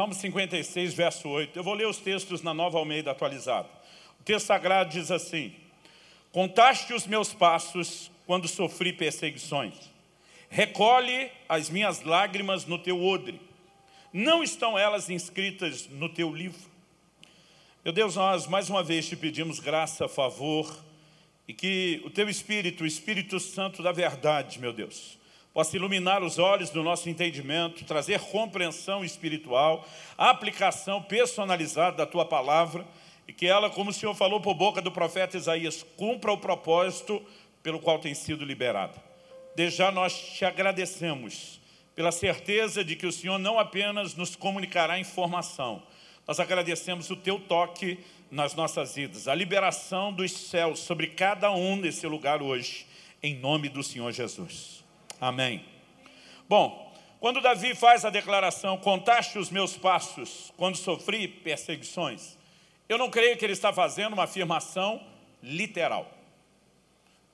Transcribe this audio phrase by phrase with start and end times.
[0.00, 1.58] Salmo 56, verso 8.
[1.58, 3.68] Eu vou ler os textos na Nova Almeida atualizada.
[4.18, 5.54] O texto sagrado diz assim,
[6.32, 9.74] Contaste os meus passos quando sofri perseguições.
[10.48, 13.38] Recolhe as minhas lágrimas no teu odre.
[14.10, 16.66] Não estão elas inscritas no teu livro?
[17.84, 20.82] Meu Deus, nós mais uma vez te pedimos graça, favor,
[21.46, 25.18] e que o teu Espírito, o Espírito Santo da verdade, meu Deus,
[25.52, 29.86] possa iluminar os olhos do nosso entendimento, trazer compreensão espiritual,
[30.16, 32.86] aplicação personalizada da Tua Palavra,
[33.26, 37.22] e que ela, como o Senhor falou por boca do profeta Isaías, cumpra o propósito
[37.62, 38.94] pelo qual tem sido liberada.
[39.54, 41.60] Desde já nós te agradecemos
[41.94, 45.82] pela certeza de que o Senhor não apenas nos comunicará informação,
[46.26, 47.98] nós agradecemos o teu toque
[48.30, 52.86] nas nossas vidas, a liberação dos céus sobre cada um nesse lugar hoje,
[53.22, 54.79] em nome do Senhor Jesus.
[55.20, 55.62] Amém.
[56.48, 56.90] Bom,
[57.20, 62.38] quando Davi faz a declaração, contaste os meus passos quando sofri perseguições,
[62.88, 64.98] eu não creio que ele está fazendo uma afirmação
[65.42, 66.10] literal.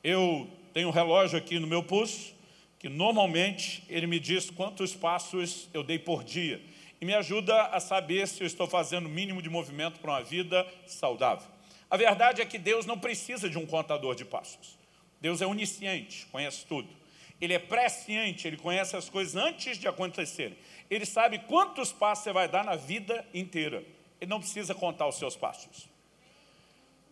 [0.03, 2.34] Eu tenho um relógio aqui no meu pulso,
[2.81, 6.61] que normalmente ele me diz quantos passos eu dei por dia.
[7.01, 10.23] E me ajuda a saber se eu estou fazendo o mínimo de movimento para uma
[10.25, 11.47] vida saudável.
[11.89, 14.77] A verdade é que Deus não precisa de um contador de passos.
[15.20, 17.05] Deus é onisciente, conhece tudo.
[17.41, 20.56] Ele é presciente, ele conhece as coisas antes de acontecerem.
[20.89, 23.84] Ele sabe quantos passos você vai dar na vida inteira.
[24.20, 25.89] Ele não precisa contar os seus passos.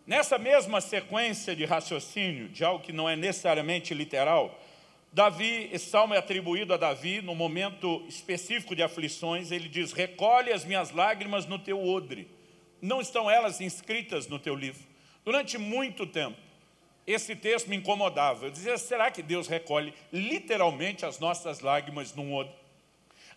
[0.06, 4.58] Nessa mesma sequência de raciocínio, de algo que não é necessariamente literal,
[5.14, 10.52] Davi, esse salmo é atribuído a Davi no momento específico de aflições, ele diz, recolhe
[10.52, 12.28] as minhas lágrimas no teu odre,
[12.82, 14.82] não estão elas inscritas no teu livro.
[15.24, 16.36] Durante muito tempo,
[17.06, 22.32] esse texto me incomodava, eu dizia, será que Deus recolhe literalmente as nossas lágrimas num
[22.34, 22.54] odre?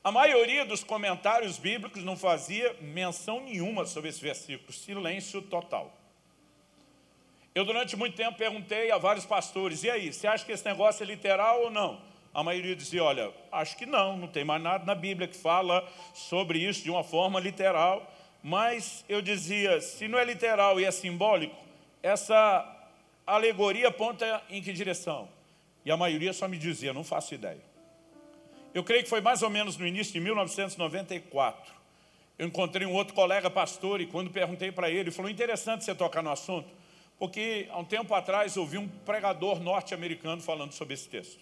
[0.04, 5.92] A maioria dos comentários bíblicos não fazia menção nenhuma sobre esse versículo, silêncio total.
[7.54, 11.04] Eu durante muito tempo perguntei a vários pastores, e aí, você acha que esse negócio
[11.04, 12.00] é literal ou não?
[12.34, 15.86] A maioria dizia, olha, acho que não, não tem mais nada na Bíblia que fala
[16.14, 18.10] sobre isso de uma forma literal,
[18.44, 21.56] mas eu dizia, se não é literal e é simbólico,
[22.02, 22.77] essa
[23.36, 25.30] alegoria aponta em que direção?
[25.86, 27.62] E a maioria só me dizia, não faço ideia.
[28.74, 31.74] Eu creio que foi mais ou menos no início de 1994.
[32.40, 35.94] Eu encontrei um outro colega pastor e quando perguntei para ele, ele falou, interessante você
[35.94, 36.70] tocar no assunto,
[37.18, 41.40] porque há um tempo atrás ouvi um pregador norte-americano falando sobre esse texto.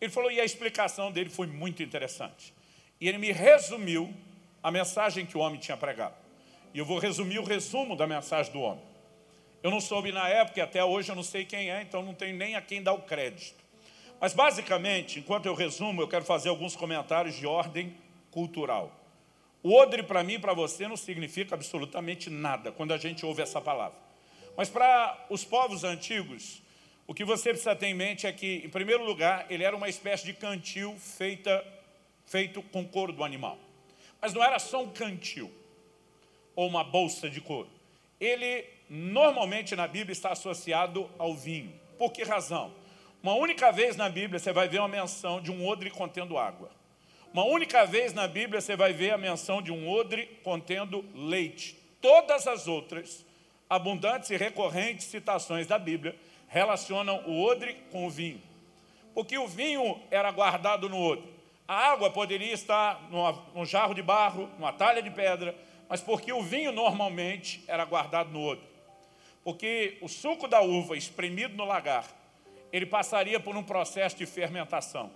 [0.00, 2.52] Ele falou, e a explicação dele foi muito interessante.
[3.00, 4.12] E ele me resumiu
[4.62, 6.14] a mensagem que o homem tinha pregado.
[6.72, 8.93] E eu vou resumir o resumo da mensagem do homem.
[9.64, 12.12] Eu não soube na época, e até hoje eu não sei quem é, então não
[12.12, 13.64] tenho nem a quem dar o crédito.
[14.20, 17.96] Mas basicamente, enquanto eu resumo, eu quero fazer alguns comentários de ordem
[18.30, 18.92] cultural.
[19.62, 23.40] O odre para mim e para você não significa absolutamente nada quando a gente ouve
[23.40, 23.96] essa palavra.
[24.54, 26.60] Mas para os povos antigos,
[27.06, 29.88] o que você precisa ter em mente é que, em primeiro lugar, ele era uma
[29.88, 31.64] espécie de cantil feita,
[32.26, 33.58] feito com couro do animal.
[34.20, 35.50] Mas não era só um cantil
[36.54, 37.70] ou uma bolsa de couro.
[38.20, 41.72] Ele, normalmente na Bíblia, está associado ao vinho.
[41.98, 42.72] Por que razão?
[43.22, 46.70] Uma única vez na Bíblia você vai ver uma menção de um odre contendo água.
[47.32, 51.76] Uma única vez na Bíblia você vai ver a menção de um odre contendo leite.
[52.00, 53.24] Todas as outras
[53.68, 56.14] abundantes e recorrentes citações da Bíblia
[56.48, 58.40] relacionam o odre com o vinho.
[59.14, 61.32] Porque o vinho era guardado no odre.
[61.66, 63.08] A água poderia estar
[63.54, 65.56] num jarro de barro, numa talha de pedra,
[65.88, 68.73] mas porque o vinho normalmente era guardado no odre.
[69.44, 72.06] Porque o suco da uva espremido no lagar
[72.72, 75.12] ele passaria por um processo de fermentação.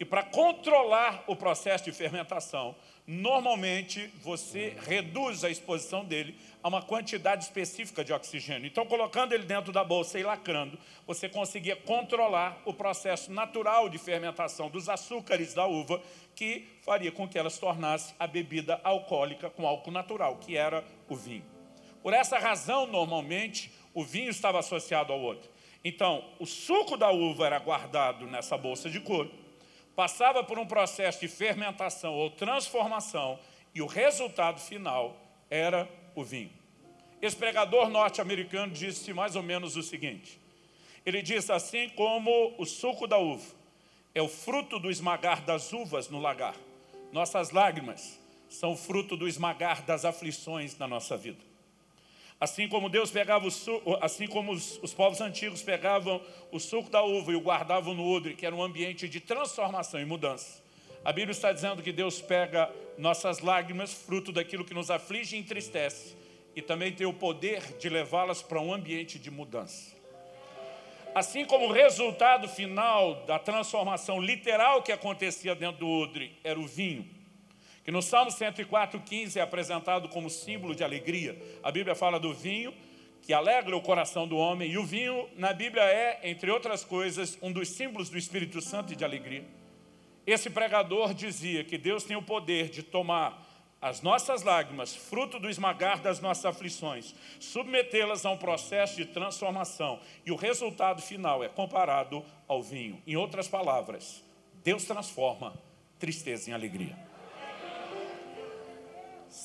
[0.00, 2.74] E para controlar o processo de fermentação,
[3.06, 8.66] normalmente você reduz a exposição dele a uma quantidade específica de oxigênio.
[8.66, 13.98] Então, colocando ele dentro da bolsa e lacrando, você conseguia controlar o processo natural de
[13.98, 16.02] fermentação dos açúcares da uva,
[16.34, 20.82] que faria com que ela se tornasse a bebida alcoólica com álcool natural, que era
[21.08, 21.53] o vinho.
[22.04, 25.48] Por essa razão, normalmente, o vinho estava associado ao outro.
[25.82, 29.32] Então, o suco da uva era guardado nessa bolsa de couro,
[29.96, 33.38] passava por um processo de fermentação ou transformação
[33.74, 35.16] e o resultado final
[35.48, 36.52] era o vinho.
[37.22, 40.38] Esse pregador norte-americano disse mais ou menos o seguinte,
[41.06, 43.54] ele disse assim como o suco da uva
[44.14, 46.54] é o fruto do esmagar das uvas no lagar,
[47.10, 51.53] nossas lágrimas são fruto do esmagar das aflições na nossa vida.
[52.44, 56.20] Assim como Deus pegava o suco, assim como os, os, povos antigos pegavam
[56.52, 59.98] o suco da uva e o guardavam no odre, que era um ambiente de transformação
[59.98, 60.62] e mudança.
[61.02, 65.38] A Bíblia está dizendo que Deus pega nossas lágrimas, fruto daquilo que nos aflige e
[65.38, 66.14] entristece,
[66.54, 69.94] e também tem o poder de levá-las para um ambiente de mudança.
[71.14, 76.66] Assim como o resultado final da transformação literal que acontecia dentro do odre era o
[76.66, 77.08] vinho,
[77.84, 81.38] que no Salmo 104,15 é apresentado como símbolo de alegria.
[81.62, 82.72] A Bíblia fala do vinho,
[83.20, 87.38] que alegra o coração do homem, e o vinho na Bíblia é, entre outras coisas,
[87.42, 89.44] um dos símbolos do Espírito Santo e de alegria.
[90.26, 93.46] Esse pregador dizia que Deus tem o poder de tomar
[93.82, 100.00] as nossas lágrimas, fruto do esmagar das nossas aflições, submetê-las a um processo de transformação,
[100.24, 103.02] e o resultado final é comparado ao vinho.
[103.06, 104.24] Em outras palavras,
[104.62, 105.52] Deus transforma
[105.98, 107.03] tristeza em alegria.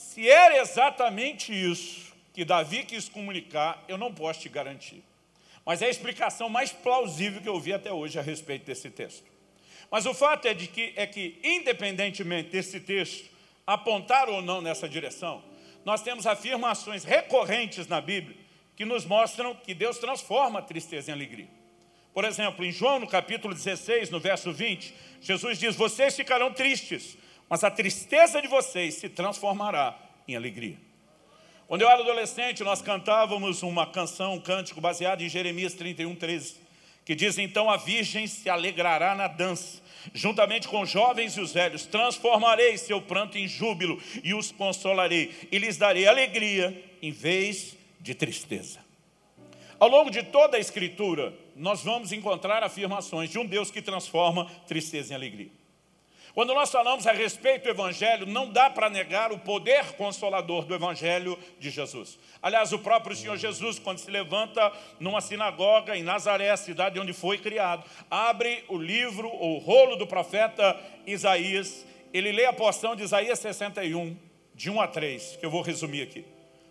[0.09, 5.03] Se era exatamente isso que Davi quis comunicar, eu não posso te garantir.
[5.63, 9.29] Mas é a explicação mais plausível que eu vi até hoje a respeito desse texto.
[9.91, 13.29] Mas o fato é, de que, é que, independentemente desse texto
[13.67, 15.43] apontar ou não nessa direção,
[15.85, 18.35] nós temos afirmações recorrentes na Bíblia
[18.75, 21.49] que nos mostram que Deus transforma a tristeza em alegria.
[22.15, 24.91] Por exemplo, em João, no capítulo 16, no verso 20,
[25.21, 27.15] Jesus diz, vocês ficarão tristes,
[27.49, 29.97] mas a tristeza de vocês se transformará
[30.27, 30.77] em alegria.
[31.67, 36.55] Quando eu era adolescente, nós cantávamos uma canção, um cântico baseado em Jeremias 31, 13,
[37.05, 39.81] que diz, então a virgem se alegrará na dança,
[40.13, 45.31] juntamente com os jovens e os velhos, transformarei seu pranto em júbilo e os consolarei,
[45.51, 48.79] e lhes darei alegria em vez de tristeza.
[49.79, 54.45] Ao longo de toda a Escritura, nós vamos encontrar afirmações de um Deus que transforma
[54.67, 55.58] tristeza em alegria.
[56.33, 60.75] Quando nós falamos a respeito do Evangelho, não dá para negar o poder consolador do
[60.75, 62.19] Evangelho de Jesus.
[62.41, 67.39] Aliás, o próprio Senhor Jesus, quando se levanta numa sinagoga em Nazaré, cidade onde foi
[67.39, 73.39] criado, abre o livro, o rolo do profeta Isaías, ele lê a porção de Isaías
[73.39, 74.15] 61,
[74.53, 76.25] de 1 a 3, que eu vou resumir aqui.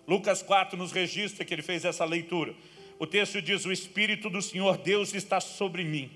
[0.06, 2.54] Lucas 4 nos registra que ele fez essa leitura.
[2.98, 6.10] O texto diz, o Espírito do Senhor Deus está sobre mim,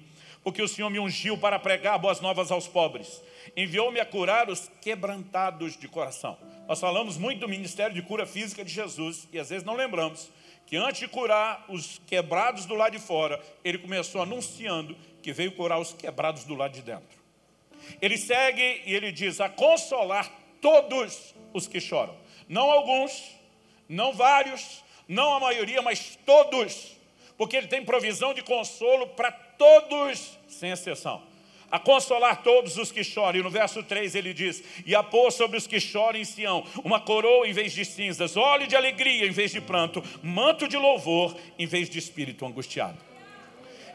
[0.44, 3.20] porque o Senhor me ungiu para pregar boas novas aos pobres
[3.56, 6.38] enviou-me a curar os quebrantados de coração.
[6.66, 10.30] Nós falamos muito do ministério de cura física de Jesus e às vezes não lembramos
[10.66, 15.52] que antes de curar os quebrados do lado de fora, ele começou anunciando que veio
[15.52, 17.20] curar os quebrados do lado de dentro.
[18.00, 20.30] Ele segue e ele diz, a consolar
[20.60, 22.16] todos os que choram.
[22.48, 23.36] Não alguns,
[23.88, 26.96] não vários, não a maioria, mas todos.
[27.36, 31.31] Porque ele tem provisão de consolo para todos, sem exceção
[31.72, 33.40] a consolar todos os que choram.
[33.40, 36.62] E no verso 3 ele diz, e a pôr sobre os que choram em Sião,
[36.84, 40.76] uma coroa em vez de cinzas, óleo de alegria em vez de pranto, manto de
[40.76, 42.98] louvor em vez de espírito angustiado.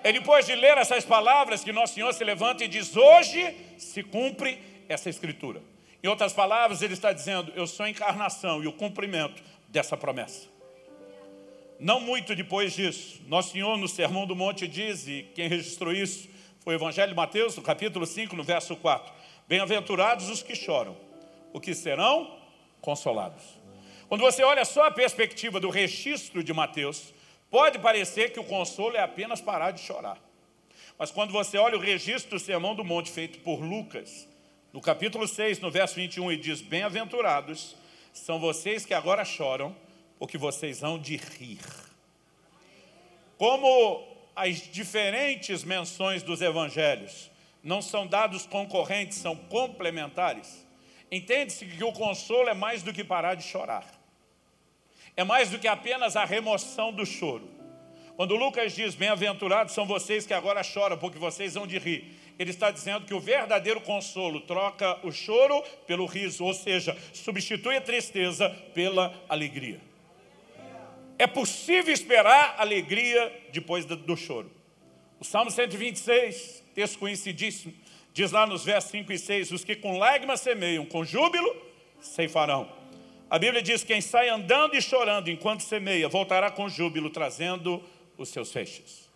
[0.03, 4.01] É depois de ler essas palavras que Nosso Senhor se levanta e diz, hoje se
[4.01, 4.57] cumpre
[4.89, 5.61] essa escritura.
[6.01, 10.47] Em outras palavras, ele está dizendo, eu sou a encarnação e o cumprimento dessa promessa.
[11.79, 16.36] Não muito depois disso, Nosso Senhor no Sermão do Monte diz, e quem registrou isso
[16.67, 19.13] o Evangelho de Mateus, no capítulo 5, no verso 4.
[19.47, 20.97] Bem-aventurados os que choram,
[21.53, 22.37] porque serão
[22.81, 23.41] consolados.
[24.09, 27.13] Quando você olha só a perspectiva do registro de Mateus,
[27.49, 30.17] pode parecer que o consolo é apenas parar de chorar.
[30.99, 34.27] Mas quando você olha o registro do Sermão do Monte feito por Lucas,
[34.73, 37.77] no capítulo 6, no verso 21, ele diz, Bem-aventurados
[38.11, 39.73] são vocês que agora choram,
[40.19, 41.61] porque vocês hão de rir.
[43.37, 47.31] Como as diferentes menções dos evangelhos
[47.63, 50.63] não são dados concorrentes, são complementares,
[51.11, 53.83] entende-se que o consolo é mais do que parar de chorar.
[55.15, 57.49] É mais do que apenas a remoção do choro.
[58.15, 62.15] Quando Lucas diz, bem-aventurados são vocês que agora choram, porque vocês vão de rir.
[62.37, 67.77] Ele está dizendo que o verdadeiro consolo troca o choro pelo riso, ou seja, substitui
[67.77, 69.81] a tristeza pela alegria.
[71.19, 74.51] É possível esperar alegria depois do choro.
[75.19, 77.73] O Salmo 126, texto conhecidíssimo,
[78.13, 81.55] diz lá nos versos 5 e 6, os que com lágrimas semeiam, com júbilo
[81.99, 82.71] ceifarão.
[83.29, 87.83] A Bíblia diz, quem sai andando e chorando enquanto semeia, voltará com júbilo, trazendo
[88.17, 89.09] os seus feixes.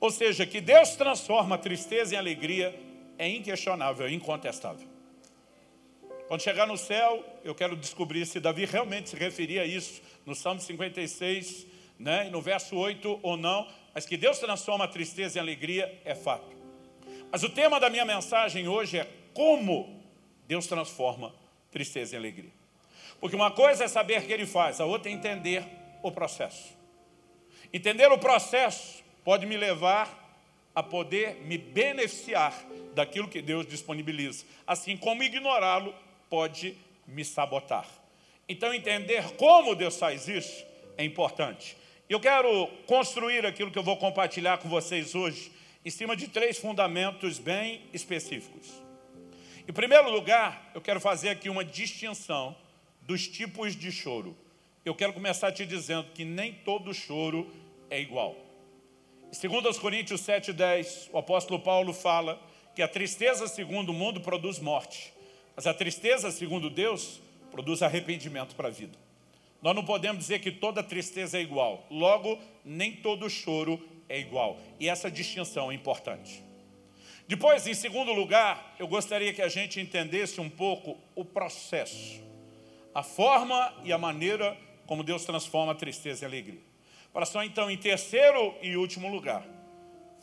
[0.00, 2.74] Ou seja, que Deus transforma a tristeza em alegria
[3.16, 4.88] é inquestionável, é incontestável.
[6.26, 10.36] Quando chegar no céu, eu quero descobrir se Davi realmente se referia a isso no
[10.36, 11.66] Salmo 56,
[11.98, 16.14] né, no verso 8 ou não, mas que Deus transforma a tristeza em alegria é
[16.14, 16.56] fato.
[17.32, 20.00] Mas o tema da minha mensagem hoje é como
[20.46, 21.34] Deus transforma
[21.72, 22.52] tristeza em alegria.
[23.18, 25.64] Porque uma coisa é saber que Ele faz, a outra é entender
[26.00, 26.78] o processo.
[27.72, 30.16] Entender o processo pode me levar
[30.72, 32.54] a poder me beneficiar
[32.94, 34.44] daquilo que Deus disponibiliza.
[34.64, 35.92] Assim como ignorá-lo
[36.28, 37.99] pode me sabotar.
[38.50, 40.66] Então, entender como Deus faz isso
[40.98, 41.76] é importante.
[42.08, 45.52] Eu quero construir aquilo que eu vou compartilhar com vocês hoje
[45.84, 48.68] em cima de três fundamentos bem específicos.
[49.68, 52.56] Em primeiro lugar, eu quero fazer aqui uma distinção
[53.02, 54.36] dos tipos de choro.
[54.84, 57.48] Eu quero começar te dizendo que nem todo choro
[57.88, 58.34] é igual.
[59.30, 62.36] Segundo aos Coríntios 7,10, o apóstolo Paulo fala
[62.74, 65.14] que a tristeza segundo o mundo produz morte,
[65.54, 68.96] mas a tristeza segundo Deus produz arrependimento para a vida.
[69.62, 74.58] Nós não podemos dizer que toda tristeza é igual, logo, nem todo choro é igual.
[74.78, 76.42] E essa distinção é importante.
[77.28, 82.20] Depois, em segundo lugar, eu gostaria que a gente entendesse um pouco o processo,
[82.92, 86.60] a forma e a maneira como Deus transforma a tristeza em alegria.
[87.12, 89.46] Para só então, em terceiro e último lugar,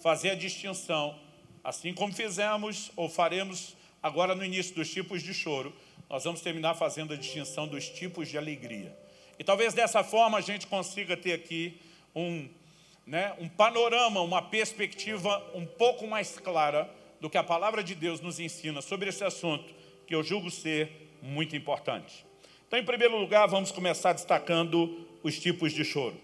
[0.02, 1.18] fazer a distinção,
[1.64, 5.74] assim como fizemos ou faremos agora no início dos tipos de choro,
[6.10, 8.98] nós vamos terminar fazendo a distinção dos tipos de alegria.
[9.38, 11.80] E talvez dessa forma a gente consiga ter aqui
[12.16, 12.48] um,
[13.06, 18.22] né, um panorama, uma perspectiva um pouco mais clara do que a palavra de Deus
[18.22, 19.74] nos ensina sobre esse assunto,
[20.06, 22.26] que eu julgo ser muito importante.
[22.68, 26.20] Então, em primeiro lugar, vamos começar destacando os tipos de choro.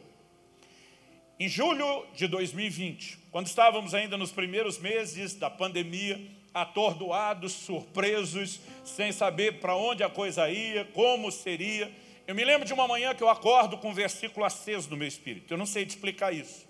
[1.40, 6.22] Em julho de 2020, quando estávamos ainda nos primeiros meses da pandemia,
[6.54, 11.92] atordoados, surpresos, sem saber para onde a coisa ia, como seria,
[12.26, 15.08] eu me lembro de uma manhã que eu acordo com um versículo aceso no meu
[15.08, 15.54] espírito.
[15.54, 16.66] Eu não sei te explicar isso.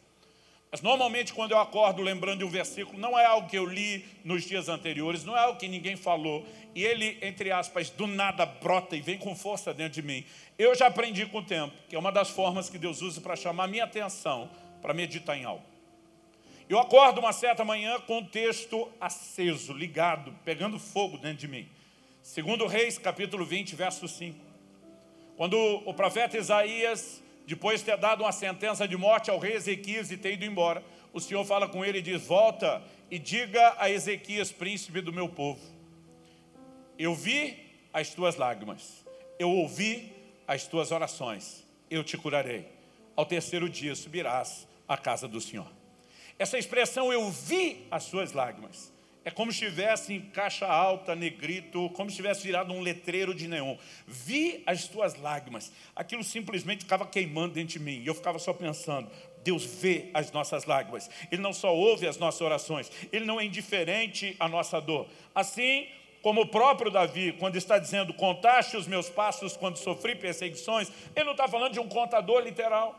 [0.72, 4.04] Mas normalmente quando eu acordo lembrando de um versículo, não é algo que eu li
[4.24, 8.44] nos dias anteriores, não é algo que ninguém falou, e ele, entre aspas, do nada
[8.44, 10.26] brota e vem com força dentro de mim.
[10.58, 13.36] Eu já aprendi com o tempo, que é uma das formas que Deus usa para
[13.36, 14.50] chamar minha atenção
[14.82, 15.73] para meditar em algo.
[16.70, 21.68] Eu acordo uma certa manhã com o texto aceso, ligado, pegando fogo dentro de mim.
[22.22, 24.40] Segundo Reis, capítulo 20, verso 5.
[25.36, 30.10] Quando o profeta Isaías, depois de ter dado uma sentença de morte ao rei Ezequias
[30.10, 33.90] e ter ido embora, o Senhor fala com ele e diz, volta e diga a
[33.90, 35.62] Ezequias, príncipe do meu povo,
[36.98, 37.58] eu vi
[37.92, 39.06] as tuas lágrimas,
[39.38, 40.14] eu ouvi
[40.48, 42.68] as tuas orações, eu te curarei.
[43.16, 45.83] Ao terceiro dia subirás a casa do Senhor.
[46.38, 48.92] Essa expressão, eu vi as suas lágrimas,
[49.26, 53.48] é como se estivesse em caixa alta, negrito, como se tivesse virado um letreiro de
[53.48, 53.78] neon.
[54.06, 55.72] Vi as tuas lágrimas.
[55.96, 58.02] Aquilo simplesmente ficava queimando dentro de mim.
[58.02, 59.10] E eu ficava só pensando,
[59.42, 61.10] Deus vê as nossas lágrimas.
[61.32, 65.08] Ele não só ouve as nossas orações, Ele não é indiferente à nossa dor.
[65.34, 65.88] Assim
[66.22, 71.26] como o próprio Davi, quando está dizendo, contaste os meus passos quando sofri perseguições, ele
[71.26, 72.98] não está falando de um contador literal.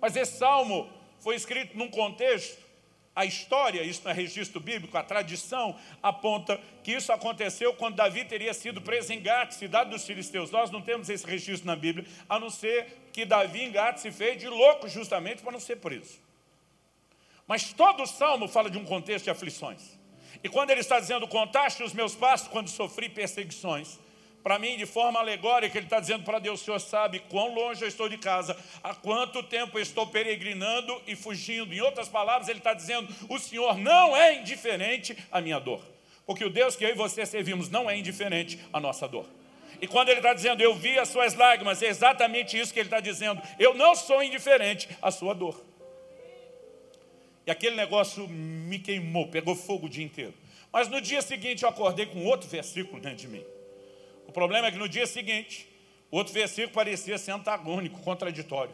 [0.00, 0.90] Mas esse salmo
[1.20, 2.70] foi escrito num contexto,
[3.14, 8.24] a história, isso não é registro bíblico, a tradição aponta que isso aconteceu quando Davi
[8.24, 10.50] teria sido preso em Gate, cidade dos filisteus.
[10.50, 14.10] Nós não temos esse registro na Bíblia, a não ser que Davi em Gate se
[14.12, 16.18] fez de louco justamente para não ser preso.
[17.46, 19.98] Mas todo o salmo fala de um contexto de aflições.
[20.42, 23.98] E quando ele está dizendo, contaste os meus passos quando sofri perseguições,
[24.42, 27.82] para mim, de forma alegórica, ele está dizendo para Deus, o Senhor sabe quão longe
[27.82, 31.74] eu estou de casa, há quanto tempo eu estou peregrinando e fugindo.
[31.74, 35.82] Em outras palavras, ele está dizendo, o Senhor não é indiferente à minha dor.
[36.24, 39.26] Porque o Deus que eu e você servimos não é indiferente à nossa dor.
[39.80, 42.86] E quando ele está dizendo, eu vi as suas lágrimas, é exatamente isso que ele
[42.86, 43.42] está dizendo.
[43.58, 45.60] Eu não sou indiferente à sua dor.
[47.46, 50.34] E aquele negócio me queimou, pegou fogo o dia inteiro.
[50.72, 53.44] Mas no dia seguinte eu acordei com outro versículo dentro de mim.
[54.30, 55.68] O problema é que no dia seguinte,
[56.08, 58.72] outro versículo parecia ser antagônico, contraditório.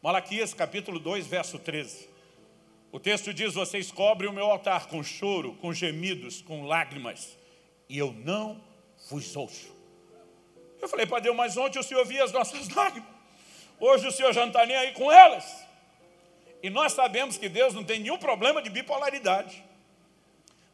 [0.00, 2.08] Malaquias capítulo 2, verso 13.
[2.92, 7.36] O texto diz, vocês cobrem o meu altar com choro, com gemidos, com lágrimas,
[7.88, 8.62] e eu não
[9.10, 9.74] vos ouço.
[10.80, 13.10] Eu falei para Deus, mas ontem o Senhor via as nossas lágrimas.
[13.80, 15.66] Hoje o Senhor já não está nem aí com elas.
[16.62, 19.60] E nós sabemos que Deus não tem nenhum problema de bipolaridade.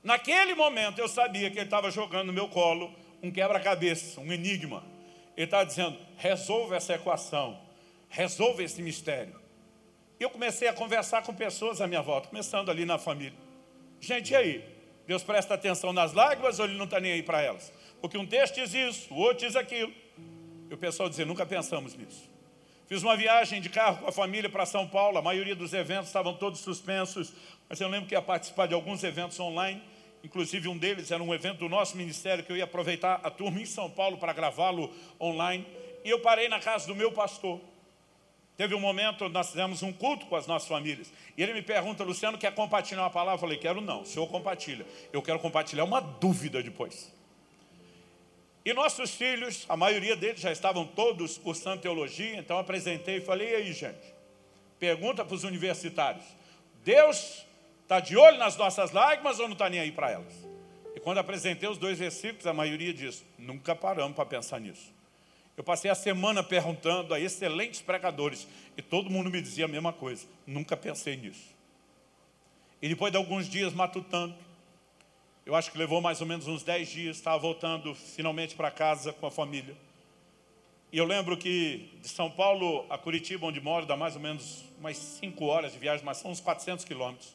[0.02, 4.84] Naquele momento eu sabia que Ele estava jogando no meu colo um quebra-cabeça, um enigma.
[5.34, 7.58] Ele está dizendo, resolva essa equação,
[8.08, 9.34] resolva esse mistério.
[10.20, 13.38] Eu comecei a conversar com pessoas à minha volta, começando ali na família.
[13.98, 14.64] Gente, e aí?
[15.06, 17.72] Deus presta atenção nas lágrimas ou Ele não está nem aí para elas?
[18.00, 19.92] Porque um texto diz isso, o outro diz aquilo.
[20.70, 22.30] E o pessoal dizia, nunca pensamos nisso.
[22.86, 26.08] Fiz uma viagem de carro com a família para São Paulo, a maioria dos eventos
[26.08, 27.32] estavam todos suspensos,
[27.68, 29.82] mas eu lembro que ia participar de alguns eventos online.
[30.24, 33.60] Inclusive, um deles era um evento do nosso ministério que eu ia aproveitar a turma
[33.60, 34.90] em São Paulo para gravá-lo
[35.20, 35.66] online.
[36.02, 37.60] E eu parei na casa do meu pastor.
[38.56, 41.12] Teve um momento, nós fizemos um culto com as nossas famílias.
[41.36, 43.34] E ele me pergunta, Luciano, quer compartilhar uma palavra?
[43.34, 44.00] Eu falei, quero não.
[44.00, 44.86] O senhor compartilha.
[45.12, 47.12] Eu quero compartilhar uma dúvida depois.
[48.64, 53.50] E nossos filhos, a maioria deles já estavam todos cursando teologia, então apresentei e falei,
[53.50, 54.14] e aí, gente?
[54.78, 56.24] Pergunta para os universitários.
[56.82, 57.44] Deus
[57.84, 60.34] está de olho nas nossas lágrimas ou não está nem aí para elas?
[60.96, 64.92] E quando apresentei os dois versículos, a maioria diz, nunca paramos para pensar nisso.
[65.56, 69.92] Eu passei a semana perguntando a excelentes pregadores e todo mundo me dizia a mesma
[69.92, 70.26] coisa.
[70.46, 71.54] Nunca pensei nisso.
[72.82, 74.34] E depois de alguns dias matutando,
[75.46, 79.12] eu acho que levou mais ou menos uns 10 dias, estava voltando finalmente para casa
[79.12, 79.76] com a família.
[80.90, 84.64] E eu lembro que de São Paulo a Curitiba, onde moro, dá mais ou menos
[84.78, 87.34] umas 5 horas de viagem, mas são uns 400 quilômetros.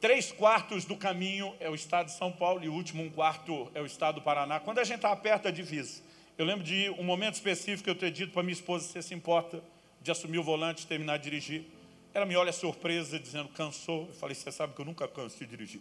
[0.00, 3.70] Três quartos do caminho é o estado de São Paulo e o último um quarto
[3.74, 4.60] é o estado do Paraná.
[4.60, 6.02] Quando a gente estava perto da divisa,
[6.36, 9.62] eu lembro de um momento específico eu ter dito para minha esposa, você se importa
[10.02, 11.64] de assumir o volante e terminar de dirigir?
[12.12, 14.06] Ela me olha surpresa, dizendo, cansou.
[14.08, 15.80] Eu falei, você sabe que eu nunca canso de dirigir.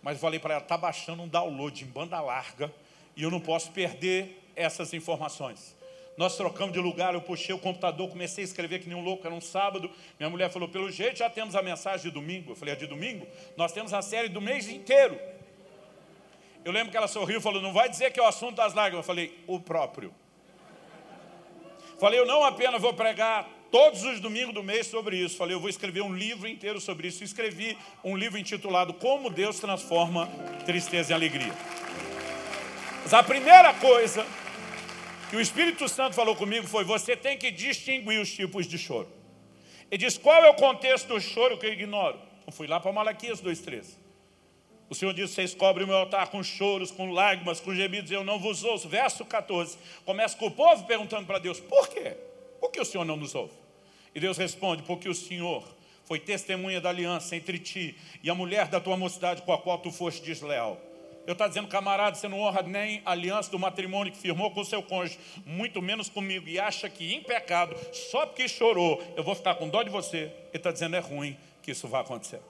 [0.00, 2.72] Mas eu falei para ela, está baixando um download em banda larga
[3.16, 5.76] e eu não posso perder essas informações.
[6.16, 9.26] Nós trocamos de lugar, eu puxei o computador, comecei a escrever que nem um louco,
[9.26, 9.90] era um sábado.
[10.18, 12.52] Minha mulher falou, pelo jeito já temos a mensagem de domingo.
[12.52, 13.26] Eu falei, é de domingo?
[13.56, 15.18] Nós temos a série do mês inteiro.
[16.64, 18.74] Eu lembro que ela sorriu e falou, não vai dizer que é o assunto das
[18.74, 19.04] lágrimas.
[19.04, 20.14] Eu falei, o próprio.
[21.98, 25.36] Falei, eu não apenas vou pregar todos os domingos do mês sobre isso.
[25.36, 27.24] Falei, eu vou escrever um livro inteiro sobre isso.
[27.24, 30.28] Escrevi um livro intitulado Como Deus Transforma
[30.66, 31.52] Tristeza em Alegria.
[33.02, 34.26] Mas a primeira coisa
[35.30, 39.08] que o Espírito Santo falou comigo foi, você tem que distinguir os tipos de choro.
[39.88, 42.18] Ele diz, qual é o contexto do choro que eu ignoro?
[42.44, 43.94] Eu fui lá para Malaquias 2,13.
[44.88, 48.24] O Senhor diz, vocês cobrem o meu altar com choros, com lágrimas, com gemidos, eu
[48.24, 48.88] não vos ouço.
[48.88, 52.16] Verso 14, começa com o povo perguntando para Deus, por quê?
[52.58, 53.54] Por que o Senhor não nos ouve?
[54.12, 55.64] E Deus responde, porque o Senhor
[56.06, 59.78] foi testemunha da aliança entre ti e a mulher da tua mocidade com a qual
[59.78, 60.89] tu foste desleal.
[61.26, 64.60] Eu estou dizendo, camarada, você não honra nem a aliança do matrimônio que firmou com
[64.60, 69.22] o seu cônjuge, muito menos comigo, e acha que em pecado, só porque chorou, eu
[69.22, 70.18] vou ficar com dó de você.
[70.18, 72.40] Ele está dizendo, é ruim que isso vai acontecer.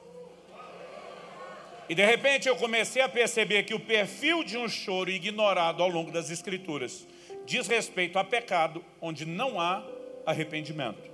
[1.89, 5.89] E de repente eu comecei a perceber que o perfil de um choro ignorado ao
[5.89, 7.05] longo das escrituras
[7.45, 9.83] diz respeito a pecado onde não há
[10.25, 11.11] arrependimento.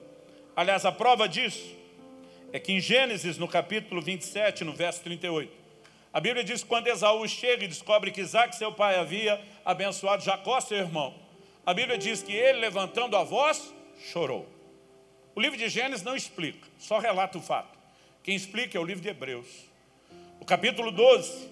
[0.55, 1.75] Aliás, a prova disso
[2.53, 5.51] é que em Gênesis, no capítulo 27, no verso 38,
[6.17, 10.25] a Bíblia diz que quando Esaú chega e descobre que Isaac, seu pai, havia abençoado
[10.25, 11.15] Jacó, seu irmão,
[11.67, 13.71] a Bíblia diz que ele, levantando a voz,
[14.11, 14.49] chorou.
[15.35, 17.79] O livro de Gênesis não explica, só relata o fato.
[18.23, 19.47] Quem explica é o livro de Hebreus.
[20.41, 21.51] O capítulo 12,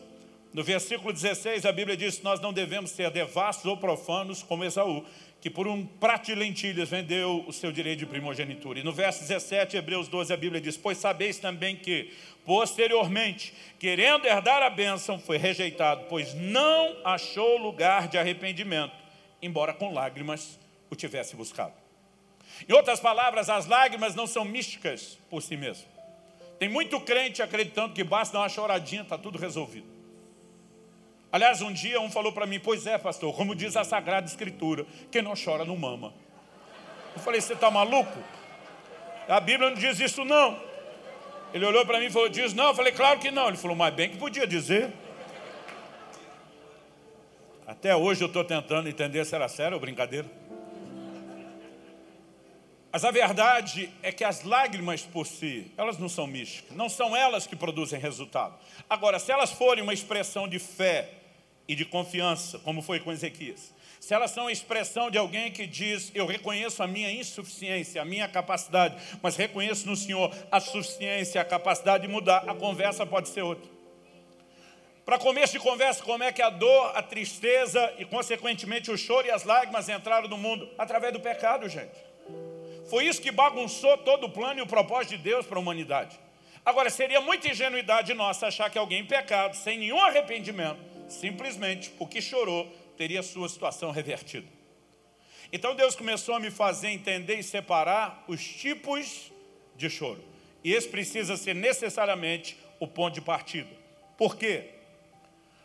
[0.54, 4.64] no versículo 16, a Bíblia diz que nós não devemos ser devassos ou profanos como
[4.64, 5.04] Esaú,
[5.44, 8.78] que por um prato de lentilhas vendeu o seu direito de primogenitura.
[8.78, 12.10] E no verso 17, Hebreus 12, a Bíblia diz, pois sabeis também que,
[12.46, 18.94] posteriormente, querendo herdar a bênção, foi rejeitado, pois não achou lugar de arrependimento,
[19.42, 21.74] embora com lágrimas o tivesse buscado.
[22.66, 25.86] Em outras palavras, as lágrimas não são místicas por si mesmas.
[26.58, 29.93] Tem muito crente acreditando que basta dar uma choradinha, está tudo resolvido.
[31.34, 34.86] Aliás, um dia um falou para mim, pois é, pastor, como diz a Sagrada Escritura,
[35.10, 36.14] quem não chora não mama.
[37.12, 38.16] Eu falei, você está maluco?
[39.28, 40.56] A Bíblia não diz isso não.
[41.52, 42.66] Ele olhou para mim e falou, diz não.
[42.66, 43.48] Eu falei, claro que não.
[43.48, 44.92] Ele falou, mas bem que podia dizer.
[47.66, 50.30] Até hoje eu estou tentando entender se era sério ou brincadeira.
[52.92, 57.16] Mas a verdade é que as lágrimas por si, elas não são místicas, não são
[57.16, 58.56] elas que produzem resultado.
[58.88, 61.23] Agora, se elas forem uma expressão de fé
[61.66, 63.74] e de confiança, como foi com Ezequias,
[64.04, 68.04] se elas são a expressão de alguém que diz, eu reconheço a minha insuficiência, a
[68.04, 73.30] minha capacidade, mas reconheço no Senhor a suficiência, a capacidade de mudar, a conversa pode
[73.30, 73.66] ser outra.
[75.06, 79.26] Para começo de conversa, como é que a dor, a tristeza e, consequentemente, o choro
[79.26, 80.68] e as lágrimas entraram no mundo?
[80.76, 81.96] Através do pecado, gente.
[82.90, 86.20] Foi isso que bagunçou todo o plano e o propósito de Deus para a humanidade.
[86.62, 92.20] Agora, seria muita ingenuidade nossa achar que alguém em pecado, sem nenhum arrependimento, simplesmente porque
[92.20, 94.46] chorou, teria sua situação revertida.
[95.52, 99.30] Então Deus começou a me fazer entender e separar os tipos
[99.76, 100.22] de choro.
[100.62, 103.70] E esse precisa ser necessariamente o ponto de partida.
[104.16, 104.70] Por quê?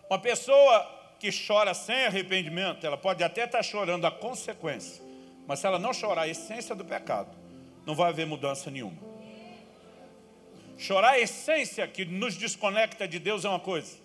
[0.09, 5.03] Uma pessoa que chora sem arrependimento, ela pode até estar chorando a consequência,
[5.45, 7.35] mas se ela não chorar a essência do pecado,
[7.85, 8.97] não vai haver mudança nenhuma.
[10.77, 13.97] Chorar a essência que nos desconecta de Deus é uma coisa.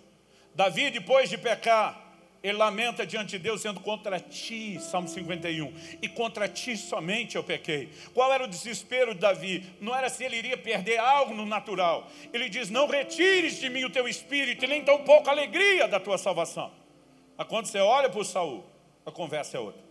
[0.55, 2.01] Davi, depois de pecar,
[2.43, 7.43] Ele lamenta diante de Deus, dizendo contra ti, Salmo 51, e contra ti somente eu
[7.43, 7.89] pequei.
[8.13, 9.65] Qual era o desespero de Davi?
[9.81, 12.07] Não era se ele iria perder algo no natural.
[12.33, 15.99] Ele diz: Não retires de mim o teu espírito, e nem tão pouco alegria da
[15.99, 16.71] tua salvação.
[17.37, 18.65] Mas quando você olha para o Saul,
[19.05, 19.83] a conversa é outra.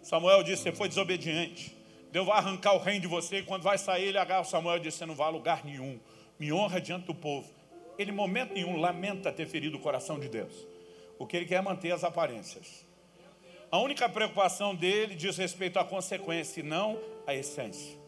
[0.00, 1.76] Samuel disse: Você foi desobediente.
[2.10, 4.78] Deus vai arrancar o reino de você, e quando vai sair, ele agarra o Samuel
[4.78, 6.00] e diz: Você não vai a lugar nenhum.
[6.38, 7.59] Me honra diante do povo.
[8.00, 10.54] Ele, momento nenhum, lamenta ter ferido o coração de Deus.
[11.18, 12.86] O que ele quer é manter as aparências.
[13.70, 17.98] A única preocupação dele diz respeito à consequência e não à essência.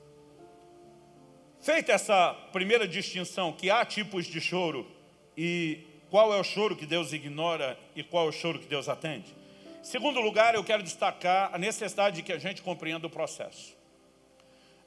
[1.61, 4.91] Feita essa primeira distinção, que há tipos de choro
[5.37, 8.89] e qual é o choro que Deus ignora e qual é o choro que Deus
[8.89, 9.37] atende.
[9.83, 13.77] Segundo lugar, eu quero destacar a necessidade de que a gente compreenda o processo.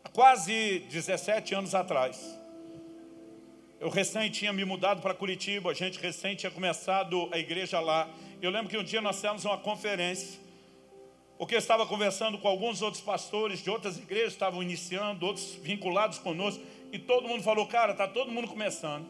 [0.03, 2.43] Há quase 17 anos atrás,
[3.79, 8.07] eu recém tinha me mudado para Curitiba, a gente recém tinha começado a igreja lá.
[8.41, 10.39] Eu lembro que um dia nós fizemos uma conferência,
[11.37, 16.19] porque eu estava conversando com alguns outros pastores de outras igrejas, estavam iniciando, outros vinculados
[16.19, 19.05] conosco, e todo mundo falou, cara, está todo mundo começando.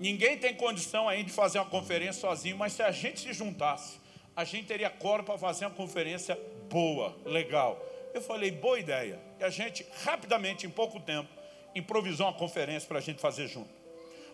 [0.00, 4.00] Ninguém tem condição ainda de fazer uma conferência sozinho, mas se a gente se juntasse,
[4.34, 6.36] a gente teria corpo para fazer uma conferência
[6.68, 7.80] boa, legal.
[8.12, 9.20] Eu falei, boa ideia.
[9.38, 11.28] E a gente, rapidamente, em pouco tempo,
[11.74, 13.83] improvisou uma conferência para a gente fazer junto.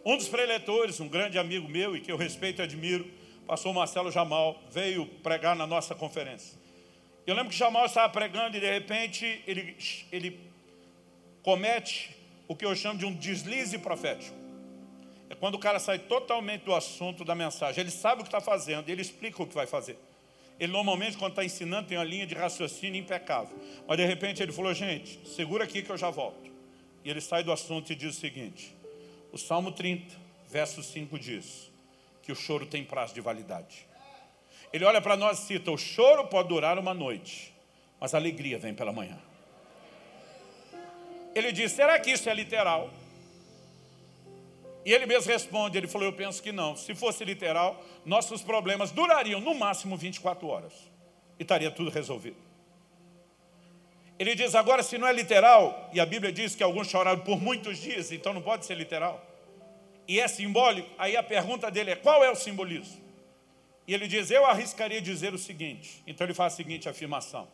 [0.05, 3.11] Um dos preletores, um grande amigo meu e que eu respeito e admiro,
[3.47, 6.59] pastor Marcelo Jamal, veio pregar na nossa conferência.
[7.27, 9.77] Eu lembro que Jamal estava pregando e de repente ele,
[10.11, 10.41] ele
[11.43, 12.17] comete
[12.49, 14.35] o que eu chamo de um deslize profético.
[15.29, 17.81] É quando o cara sai totalmente do assunto da mensagem.
[17.81, 19.99] Ele sabe o que está fazendo ele explica o que vai fazer.
[20.59, 23.57] Ele normalmente, quando está ensinando, tem uma linha de raciocínio impecável.
[23.87, 26.51] Mas de repente ele falou, gente, segura aqui que eu já volto.
[27.05, 28.75] E ele sai do assunto e diz o seguinte:
[29.33, 30.15] o Salmo 30,
[30.49, 31.71] verso 5 diz
[32.23, 33.87] que o choro tem prazo de validade.
[34.73, 37.55] Ele olha para nós e cita: o choro pode durar uma noite,
[38.01, 39.19] mas a alegria vem pela manhã.
[41.35, 42.91] Ele diz: será que isso é literal?
[44.85, 46.77] E ele mesmo responde: ele falou, eu penso que não.
[46.77, 50.73] Se fosse literal, nossos problemas durariam no máximo 24 horas
[51.39, 52.50] e estaria tudo resolvido.
[54.21, 57.41] Ele diz, agora se não é literal, e a Bíblia diz que alguns choraram por
[57.41, 59.25] muitos dias, então não pode ser literal,
[60.07, 63.01] e é simbólico, aí a pergunta dele é, qual é o simbolismo?
[63.89, 67.49] E ele diz, eu arriscaria dizer o seguinte, então ele faz a seguinte afirmação,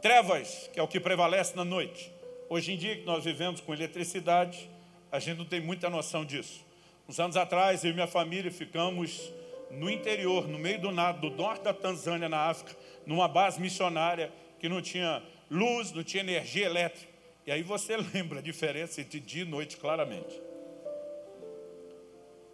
[0.00, 2.10] trevas, que é o que prevalece na noite,
[2.48, 4.70] hoje em dia que nós vivemos com eletricidade,
[5.12, 6.64] a gente não tem muita noção disso.
[7.06, 9.30] Uns anos atrás, eu e minha família ficamos
[9.70, 14.32] no interior, no meio do nada, do norte da Tanzânia, na África, numa base missionária
[14.58, 17.12] que não tinha luz, não tinha energia elétrica.
[17.46, 20.40] E aí você lembra a diferença entre dia e noite claramente.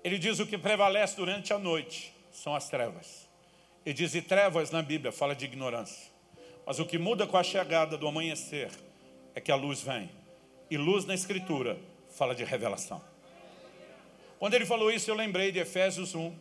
[0.04, 3.28] Ele diz o que prevalece durante a noite são as trevas.
[3.84, 6.10] Ele diz, e trevas na Bíblia fala de ignorância.
[6.64, 8.70] Mas o que muda com a chegada do amanhecer
[9.34, 10.10] é que a luz vem.
[10.70, 11.78] E luz na Escritura
[12.10, 13.02] fala de revelação.
[14.38, 16.34] Quando ele falou isso, eu lembrei de Efésios 1.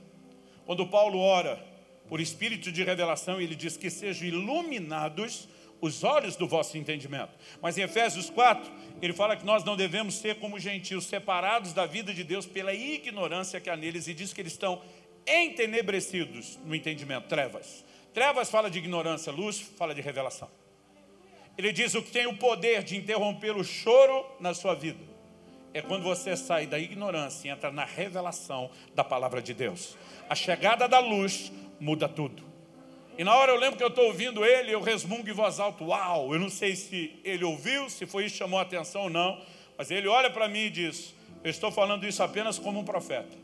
[0.66, 1.64] Quando Paulo ora
[2.08, 5.48] por espírito de revelação, ele diz que sejam iluminados
[5.82, 7.32] os olhos do vosso entendimento.
[7.62, 11.86] Mas em Efésios 4, ele fala que nós não devemos ser como gentios, separados da
[11.86, 14.82] vida de Deus pela ignorância que há neles, e diz que eles estão
[15.26, 17.84] entenebrecidos no entendimento, trevas.
[18.13, 20.50] Trevas fala de ignorância, luz fala de revelação.
[21.58, 25.12] Ele diz o que tem o poder de interromper o choro na sua vida.
[25.74, 29.98] É quando você sai da ignorância e entra na revelação da palavra de Deus.
[30.30, 32.51] A chegada da luz muda tudo.
[33.21, 35.84] E na hora eu lembro que eu estou ouvindo ele, eu resmungo em voz alta,
[35.84, 39.39] uau, eu não sei se ele ouviu, se foi isso chamou a atenção ou não,
[39.77, 43.38] mas ele olha para mim e diz, eu estou falando isso apenas como um profeta.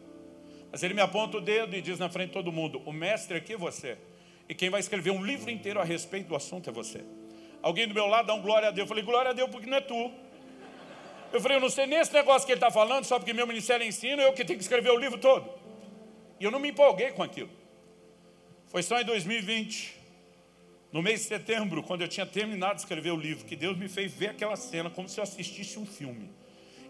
[0.71, 3.37] Mas ele me aponta o dedo e diz na frente de todo mundo, o mestre
[3.37, 3.99] aqui é você.
[4.49, 7.03] E quem vai escrever um livro inteiro a respeito do assunto é você.
[7.61, 8.85] Alguém do meu lado dá um glória a Deus.
[8.85, 10.11] Eu falei, glória a Deus porque não é tu.
[11.31, 13.45] Eu falei, eu não sei nem esse negócio que ele está falando, só porque meu
[13.45, 15.47] ministério ensina, eu que tenho que escrever o livro todo.
[16.39, 17.66] E eu não me empolguei com aquilo.
[18.69, 19.95] Foi só em 2020,
[20.91, 23.87] no mês de setembro, quando eu tinha terminado de escrever o livro, que Deus me
[23.87, 26.29] fez ver aquela cena como se eu assistisse um filme.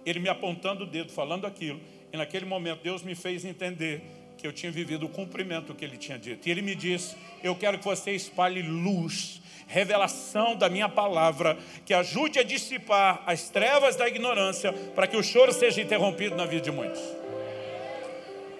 [0.05, 1.79] Ele me apontando o dedo, falando aquilo.
[2.11, 4.01] E naquele momento Deus me fez entender
[4.37, 6.47] que eu tinha vivido o cumprimento que ele tinha dito.
[6.47, 11.93] E ele me disse: Eu quero que você espalhe luz, revelação da minha palavra, que
[11.93, 16.61] ajude a dissipar as trevas da ignorância, para que o choro seja interrompido na vida
[16.61, 17.01] de muitos.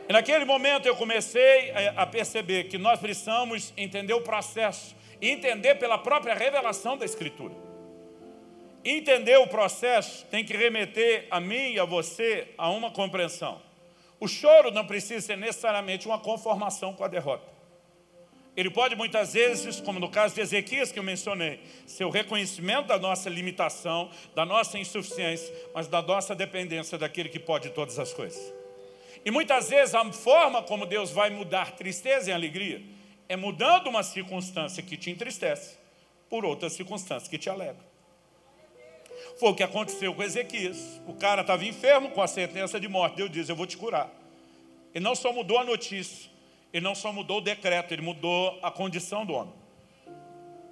[0.10, 5.98] E naquele momento eu comecei a perceber que nós precisamos entender o processo, entender pela
[5.98, 7.54] própria revelação da Escritura.
[8.86, 13.62] Entender o processo tem que remeter a mim e a você a uma compreensão.
[14.17, 17.58] O choro não precisa ser necessariamente uma conformação com a derrota.
[18.56, 22.88] Ele pode muitas vezes, como no caso de Ezequias que eu mencionei, ser o reconhecimento
[22.88, 28.13] da nossa limitação, da nossa insuficiência, mas da nossa dependência daquele que pode todas as
[28.13, 28.57] coisas.
[29.25, 32.82] E muitas vezes a forma como Deus vai mudar tristeza em alegria
[33.30, 35.77] é mudando uma circunstância que te entristece
[36.30, 37.86] por outra circunstância que te alegra.
[39.39, 41.01] Foi o que aconteceu com Ezequias.
[41.08, 43.17] O cara estava enfermo com a sentença de morte.
[43.17, 44.10] Deus diz: Eu vou te curar.
[44.93, 46.30] Ele não só mudou a notícia,
[46.73, 49.53] ele não só mudou o decreto, ele mudou a condição do homem.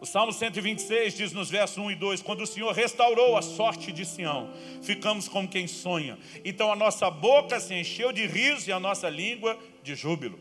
[0.01, 3.91] O Salmo 126 diz nos versos 1 e 2: Quando o Senhor restaurou a sorte
[3.91, 6.17] de Sião, ficamos como quem sonha.
[6.43, 10.39] Então a nossa boca se encheu de riso e a nossa língua de júbilo.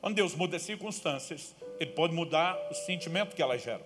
[0.00, 3.84] Quando Deus muda as circunstâncias, Ele pode mudar o sentimento que elas geram.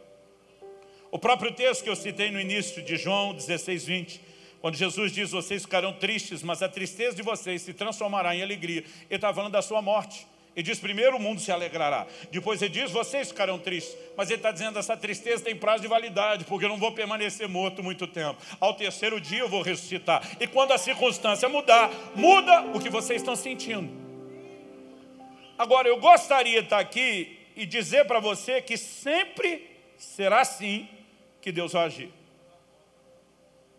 [1.11, 4.20] O próprio texto que eu citei no início de João 16, 20,
[4.61, 8.81] quando Jesus diz: Vocês ficarão tristes, mas a tristeza de vocês se transformará em alegria.
[8.81, 10.26] Ele está falando da sua morte.
[10.61, 12.07] Ele diz: primeiro o mundo se alegrará.
[12.31, 13.96] Depois ele diz: vocês ficarão tristes.
[14.14, 17.49] Mas ele está dizendo: essa tristeza tem prazo de validade, porque eu não vou permanecer
[17.49, 18.38] morto muito tempo.
[18.61, 20.23] Ao terceiro dia eu vou ressuscitar.
[20.38, 23.90] E quando a circunstância mudar, muda o que vocês estão sentindo.
[25.57, 30.87] Agora, eu gostaria de estar aqui e dizer para você que sempre será assim
[31.40, 32.12] que Deus vai agir.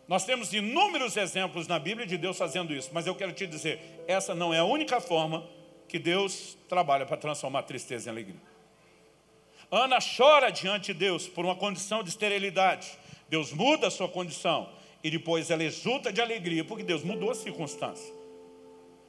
[0.08, 3.80] Nós temos inúmeros exemplos na Bíblia de Deus fazendo isso, mas eu quero te dizer,
[4.08, 5.48] essa não é a única forma
[5.92, 8.42] que Deus trabalha para transformar tristeza em alegria.
[9.70, 12.98] Ana chora diante de Deus por uma condição de esterilidade.
[13.28, 14.70] Deus muda a sua condição
[15.04, 18.14] e depois ela exulta de alegria porque Deus mudou a circunstância.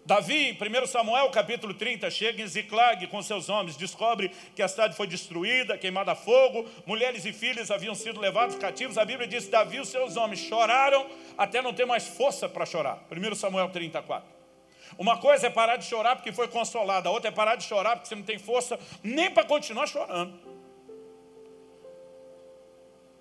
[0.04, 4.66] Davi, em 1 Samuel capítulo 30, chega em Ziclag com seus homens, descobre que a
[4.66, 8.98] cidade foi destruída, queimada a fogo, mulheres e filhos haviam sido levados cativos.
[8.98, 11.06] A Bíblia diz: Davi e seus homens choraram
[11.38, 13.06] até não ter mais força para chorar.
[13.08, 14.31] 1 Samuel 34.
[14.98, 17.96] Uma coisa é parar de chorar porque foi consolado, a outra é parar de chorar
[17.96, 20.52] porque você não tem força nem para continuar chorando.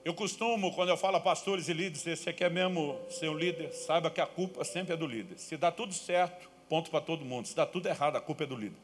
[0.03, 3.37] Eu costumo, quando eu falo a pastores e líderes, se você quer mesmo ser um
[3.37, 5.37] líder, saiba que a culpa sempre é do líder.
[5.37, 7.47] Se dá tudo certo, ponto para todo mundo.
[7.47, 8.79] Se dá tudo errado, a culpa é do líder.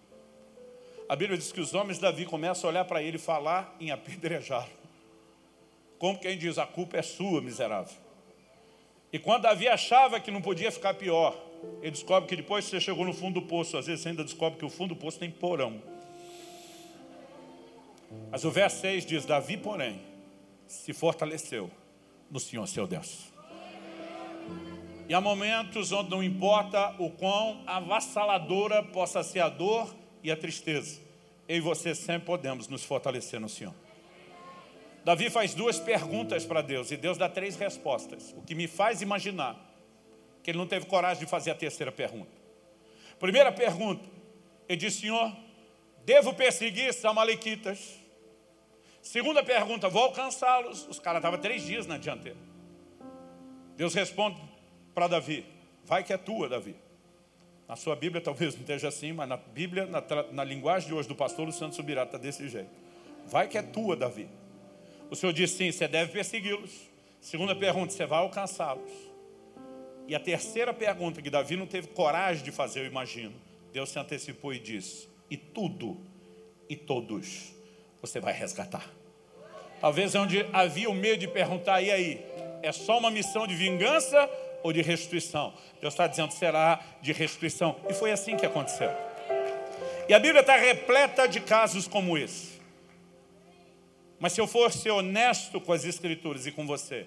[1.10, 3.76] A Bíblia diz que os homens de Davi começam a olhar para ele e falar
[3.80, 4.70] em apedrejá-lo.
[5.98, 7.96] Como quem diz, a culpa é sua, miserável.
[9.12, 11.36] E quando Davi achava que não podia ficar pior,
[11.82, 14.24] ele descobre que depois que você chegou no fundo do poço, às vezes você ainda
[14.24, 15.82] descobre que o fundo do poço tem porão.
[18.32, 20.02] Mas o verso 6 diz: Davi, porém,
[20.68, 21.70] se fortaleceu
[22.30, 23.32] no Senhor seu Deus.
[25.10, 30.36] E há momentos onde não importa o quão avassaladora possa ser a dor e a
[30.36, 31.00] tristeza,
[31.48, 33.74] eu e você sempre podemos nos fortalecer no Senhor.
[35.06, 39.02] Davi faz duas perguntas para Deus e Deus dá três respostas, o que me faz
[39.02, 39.67] imaginar
[40.48, 42.32] que ele não teve coragem de fazer a terceira pergunta.
[43.20, 44.08] Primeira pergunta,
[44.70, 45.36] ele disse, Senhor,
[46.06, 48.00] devo perseguir esses amalequitas?
[49.02, 50.88] Segunda pergunta, vou alcançá-los?
[50.88, 52.38] Os caras estavam três dias na dianteira.
[53.76, 54.42] Deus responde
[54.96, 55.46] para Davi,
[55.84, 56.78] vai que é tua, Davi.
[57.68, 61.10] Na sua Bíblia talvez não esteja assim, mas na Bíblia, na, na linguagem de hoje
[61.10, 62.72] do pastor Luciano Subirá, está desse jeito.
[63.26, 64.30] Vai que é tua, Davi.
[65.12, 66.88] O Senhor disse sim, você deve persegui-los.
[67.20, 69.07] Segunda pergunta, você vai alcançá-los.
[70.08, 73.34] E a terceira pergunta que Davi não teve coragem de fazer, eu imagino.
[73.74, 75.98] Deus se antecipou e disse: E tudo
[76.70, 77.54] e todos
[78.02, 78.90] você vai resgatar.
[79.82, 82.26] Talvez é onde havia o medo de perguntar: e aí?
[82.64, 84.30] É só uma missão de vingança
[84.64, 85.54] ou de restituição?
[85.82, 87.76] Deus está dizendo: será de restituição.
[87.90, 88.90] E foi assim que aconteceu.
[90.08, 92.62] E a Bíblia está repleta de casos como esse.
[94.20, 97.06] Mas se eu for ser honesto com as Escrituras e com você,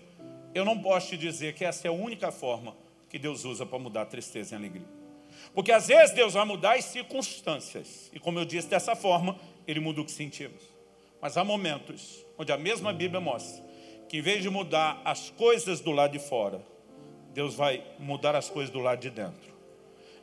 [0.55, 2.77] eu não posso te dizer que essa é a única forma
[3.11, 4.87] que Deus usa para mudar a tristeza em alegria.
[5.53, 8.09] Porque às vezes Deus vai mudar as circunstâncias.
[8.13, 10.63] E como eu disse, dessa forma, Ele muda o que sentimos.
[11.21, 13.63] Mas há momentos onde a mesma Bíblia mostra
[14.09, 16.65] que em vez de mudar as coisas do lado de fora,
[17.33, 19.55] Deus vai mudar as coisas do lado de dentro.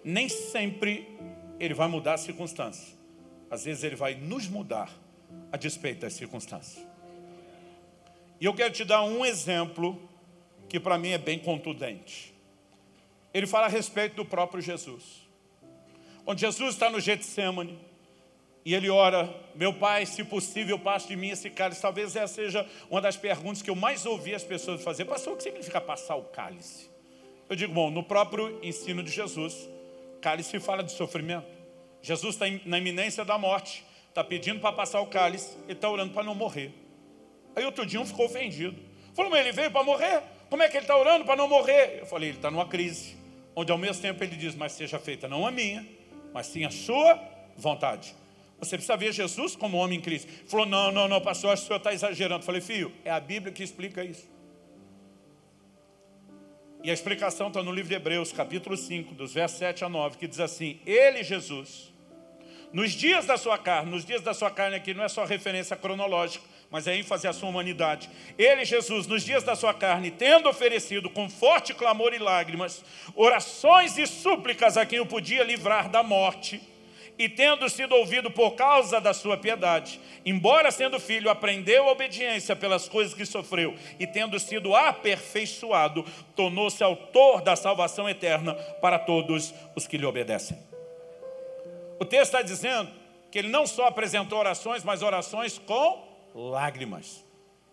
[0.04, 1.08] Nem sempre
[1.60, 2.97] Ele vai mudar as circunstâncias.
[3.50, 4.91] Às vezes Ele vai nos mudar
[5.52, 6.86] a despeito das circunstâncias.
[8.39, 10.02] E eu quero te dar um exemplo
[10.69, 12.37] que para mim é bem contundente.
[13.33, 15.27] Ele fala a respeito do próprio Jesus.
[16.25, 17.79] Onde Jesus está no Getsemane,
[18.67, 21.81] e ele ora, meu pai, se possível, passe de mim esse cálice.
[21.81, 25.05] Talvez essa seja uma das perguntas que eu mais ouvi as pessoas fazer.
[25.05, 26.89] Pastor, o que significa passar o cálice?
[27.49, 29.69] Eu digo, bom, no próprio ensino de Jesus,
[30.19, 31.47] cálice fala de sofrimento.
[32.01, 36.13] Jesus está na iminência da morte, está pedindo para passar o cálice, ele está orando
[36.13, 36.73] para não morrer.
[37.55, 38.77] Aí outro dia um ficou ofendido.
[39.13, 40.21] Falou, mas ele veio para morrer?
[40.49, 41.99] Como é que ele está orando para não morrer?
[41.99, 43.17] Eu falei, ele está numa crise
[43.55, 45.83] onde ao mesmo tempo ele diz, mas seja feita não a minha,
[46.31, 47.19] mas sim a sua
[47.55, 48.15] vontade.
[48.60, 50.27] Você precisa ver Jesus como homem em Cristo.
[50.31, 52.41] Ele falou, não, não, não, pastor, acho que o senhor está exagerando.
[52.41, 54.29] Eu falei, filho, é a Bíblia que explica isso.
[56.83, 60.17] E a explicação está no livro de Hebreus, capítulo 5, dos versos 7 a 9,
[60.17, 61.91] que diz assim, Ele, Jesus,
[62.71, 65.75] nos dias da sua carne, nos dias da sua carne aqui não é só referência
[65.75, 68.10] cronológica, mas é ênfase à sua humanidade.
[68.38, 72.84] Ele, Jesus, nos dias da sua carne, tendo oferecido com forte clamor e lágrimas,
[73.15, 76.62] orações e súplicas a quem o podia livrar da morte,
[77.19, 82.56] e tendo sido ouvido por causa da sua piedade, embora sendo filho, aprendeu a obediência
[82.56, 89.53] pelas coisas que sofreu, e tendo sido aperfeiçoado, tornou-se autor da salvação eterna para todos
[89.75, 90.58] os que lhe obedecem.
[91.99, 92.91] O texto está dizendo
[93.32, 96.07] que ele não só apresentou orações, mas orações com
[96.38, 97.26] lágrimas.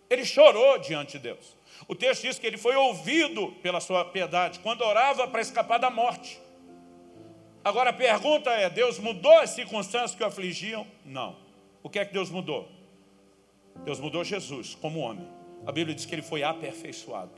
[0.09, 1.55] Ele chorou diante de Deus.
[1.87, 5.89] O texto diz que ele foi ouvido pela sua piedade, quando orava para escapar da
[5.89, 6.39] morte.
[7.63, 10.85] Agora a pergunta é, Deus mudou as circunstâncias que o afligiam?
[11.03, 11.35] Não.
[11.83, 12.69] O que é que Deus mudou?
[13.83, 15.27] Deus mudou Jesus como homem.
[15.65, 17.31] A Bíblia diz que ele foi aperfeiçoado.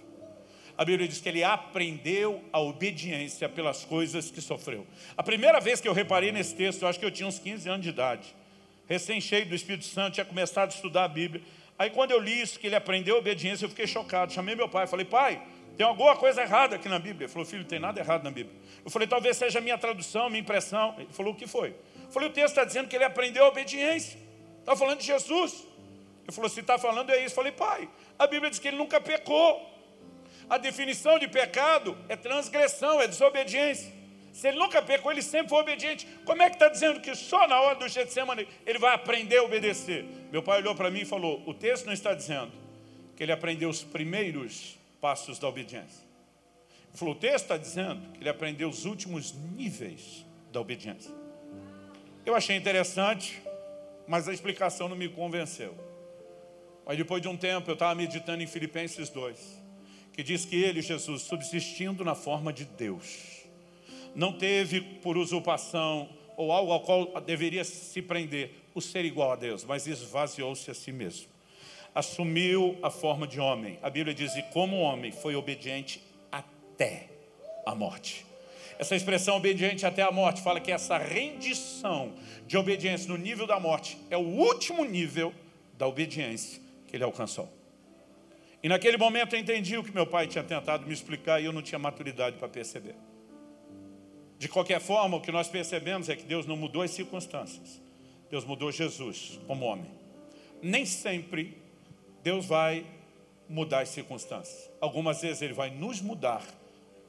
[0.78, 4.86] A Bíblia diz que ele aprendeu a obediência pelas coisas que sofreu.
[5.16, 7.68] A primeira vez que eu reparei nesse texto, eu acho que eu tinha uns 15
[7.68, 8.36] anos de idade.
[8.88, 11.44] Recém cheio do Espírito Santo, tinha começado a estudar a Bíblia.
[11.78, 14.34] Aí quando eu li isso, que ele aprendeu a obediência, eu fiquei chocado.
[14.34, 15.42] Chamei meu pai, falei, pai,
[15.78, 17.26] tem alguma coisa errada aqui na Bíblia.
[17.26, 18.56] Ele falou, filho, tem nada errado na Bíblia.
[18.84, 20.96] Eu falei, talvez seja minha tradução, minha impressão.
[20.98, 21.76] Ele falou, o que foi?
[22.04, 24.20] Eu falei, o texto está dizendo que ele aprendeu a obediência.
[24.60, 25.68] Está falando de Jesus.
[26.24, 27.34] Ele falou, se está falando é isso.
[27.34, 29.78] Eu falei, pai, a Bíblia diz que ele nunca pecou.
[30.50, 33.94] A definição de pecado é transgressão, é desobediência.
[34.38, 36.08] Se ele nunca pecou, ele sempre foi obediente.
[36.24, 39.44] Como é que está dizendo que só na hora do Getsemane ele vai aprender a
[39.44, 40.06] obedecer?
[40.32, 42.52] Meu pai olhou para mim e falou, o texto não está dizendo
[43.16, 46.06] que ele aprendeu os primeiros passos da obediência.
[46.90, 51.12] Ele falou, o texto está dizendo que ele aprendeu os últimos níveis da obediência.
[52.24, 53.42] Eu achei interessante,
[54.08, 55.76] mas a explicação não me convenceu.
[56.86, 59.64] Mas depois de um tempo, eu estava meditando em Filipenses 2,
[60.14, 63.37] que diz que ele, Jesus, subsistindo na forma de Deus,
[64.18, 69.36] não teve por usurpação ou algo ao qual deveria se prender o ser igual a
[69.38, 71.38] Deus, mas esvaziou-se a si mesmo
[71.98, 73.80] assumiu a forma de homem.
[73.82, 76.00] A Bíblia diz, e como homem foi obediente
[76.32, 77.10] até
[77.66, 78.24] a morte.
[78.78, 82.14] Essa expressão obediente até a morte fala que essa rendição
[82.46, 85.34] de obediência no nível da morte é o último nível
[85.76, 87.52] da obediência que ele alcançou.
[88.62, 91.52] E naquele momento eu entendi o que meu pai tinha tentado me explicar e eu
[91.52, 92.96] não tinha maturidade para perceber.
[94.38, 97.82] De qualquer forma, o que nós percebemos é que Deus não mudou as circunstâncias.
[98.30, 99.90] Deus mudou Jesus como homem.
[100.62, 101.58] Nem sempre
[102.22, 102.86] Deus vai
[103.50, 104.70] mudar as circunstâncias.
[104.80, 106.44] Algumas vezes Ele vai nos mudar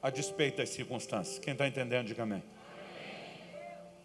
[0.01, 1.39] a despeito das circunstâncias.
[1.39, 2.41] Quem está entendendo, diga amém.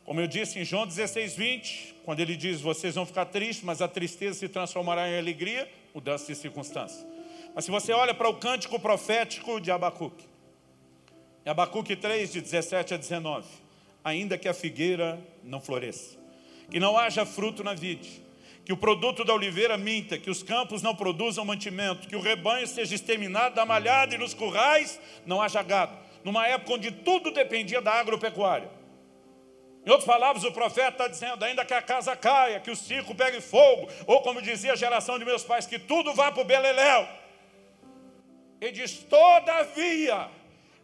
[0.04, 3.80] Como eu disse em João 16, 20, quando ele diz, vocês vão ficar tristes, mas
[3.80, 7.06] a tristeza se transformará em alegria, mudança de circunstâncias.
[7.54, 10.26] Mas se você olha para o cântico profético de Abacuque,
[11.44, 13.46] em Abacuque 3, de 17 a 19,
[14.02, 16.16] ainda que a figueira não floresça,
[16.70, 18.22] que não haja fruto na vide,
[18.64, 22.66] que o produto da oliveira minta, que os campos não produzam mantimento, que o rebanho
[22.66, 25.98] seja exterminado da malhada e nos currais não haja gado.
[26.24, 28.70] Numa época onde tudo dependia da agropecuária.
[29.85, 33.14] Em outras palavras, o profeta está dizendo, ainda que a casa caia, que o circo
[33.14, 36.44] pegue fogo, ou como dizia a geração de meus pais, que tudo vá para o
[36.46, 37.07] beleléu.
[38.62, 40.30] Ele diz, todavia,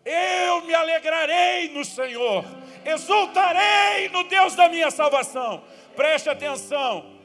[0.05, 2.45] eu me alegrarei no Senhor,
[2.85, 5.63] exultarei no Deus da minha salvação.
[5.95, 7.21] Preste atenção,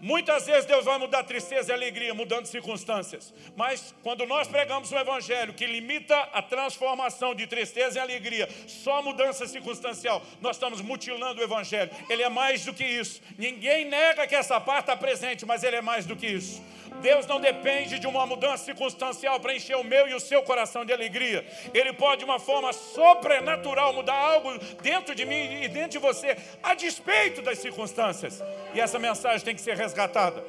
[0.00, 3.32] Muitas vezes Deus vai mudar tristeza e alegria, mudando circunstâncias.
[3.56, 9.02] Mas quando nós pregamos o Evangelho que limita a transformação de tristeza e alegria, só
[9.02, 11.90] mudança circunstancial, nós estamos mutilando o Evangelho.
[12.10, 13.22] Ele é mais do que isso.
[13.38, 16.62] Ninguém nega que essa parte está presente, mas ele é mais do que isso.
[17.00, 20.84] Deus não depende de uma mudança circunstancial para encher o meu e o seu coração
[20.84, 21.46] de alegria.
[21.72, 26.36] Ele pode, de uma forma sobrenatural, mudar algo dentro de mim e dentro de você,
[26.62, 28.42] a despeito das circunstâncias.
[28.74, 30.42] E essa mensagem tem que ser resgatada.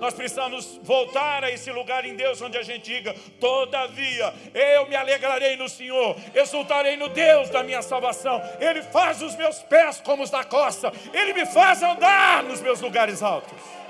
[0.00, 4.94] Nós precisamos voltar a esse lugar em Deus onde a gente diga: Todavia, eu me
[4.94, 8.42] alegrarei no Senhor, exultarei no Deus da minha salvação.
[8.60, 12.80] Ele faz os meus pés como os da costa, Ele me faz andar nos meus
[12.80, 13.85] lugares altos.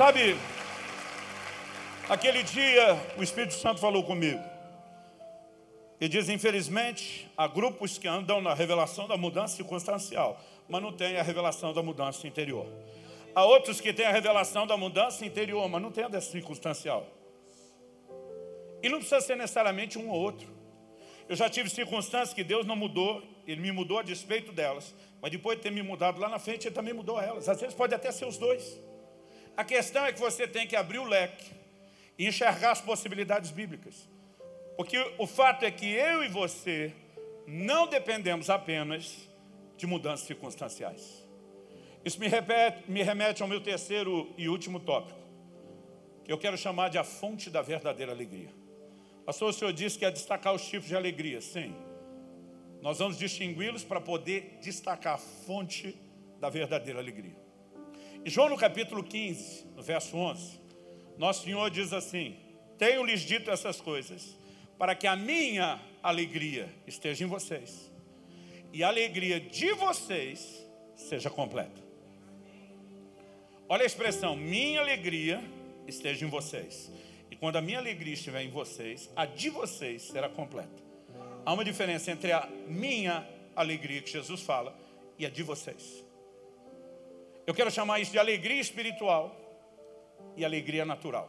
[0.00, 0.34] Sabe,
[2.08, 4.42] aquele dia o Espírito Santo falou comigo.
[6.00, 11.18] E diz, infelizmente, há grupos que andam na revelação da mudança circunstancial, mas não tem
[11.18, 12.66] a revelação da mudança interior.
[13.34, 17.06] Há outros que têm a revelação da mudança interior, mas não tem a da circunstancial.
[18.82, 20.48] E não precisa ser necessariamente um ou outro.
[21.28, 25.30] Eu já tive circunstâncias que Deus não mudou, Ele me mudou a despeito delas, mas
[25.30, 27.50] depois de ter me mudado lá na frente, Ele também mudou elas.
[27.50, 28.80] Às vezes pode até ser os dois.
[29.60, 31.50] A questão é que você tem que abrir o leque
[32.18, 34.08] e enxergar as possibilidades bíblicas.
[34.74, 36.94] Porque o fato é que eu e você
[37.46, 39.28] não dependemos apenas
[39.76, 41.22] de mudanças circunstanciais.
[42.02, 45.20] Isso me, repete, me remete ao meu terceiro e último tópico,
[46.24, 48.48] que eu quero chamar de a fonte da verdadeira alegria.
[49.26, 51.42] Pastor, o senhor disse que é destacar os tipos de alegria.
[51.42, 51.76] Sim.
[52.80, 55.94] Nós vamos distingui-los para poder destacar a fonte
[56.40, 57.39] da verdadeira alegria.
[58.24, 60.60] João no capítulo 15, no verso 11,
[61.16, 62.36] nosso Senhor diz assim:
[62.76, 64.36] Tenho-lhes dito essas coisas,
[64.78, 67.90] para que a minha alegria esteja em vocês,
[68.72, 71.80] e a alegria de vocês seja completa.
[73.68, 75.42] Olha a expressão, minha alegria
[75.86, 76.90] esteja em vocês.
[77.30, 80.82] E quando a minha alegria estiver em vocês, a de vocês será completa.
[81.46, 84.76] Há uma diferença entre a minha alegria que Jesus fala
[85.18, 86.09] e a de vocês.
[87.50, 89.36] Eu quero chamar isso de alegria espiritual
[90.36, 91.28] e alegria natural.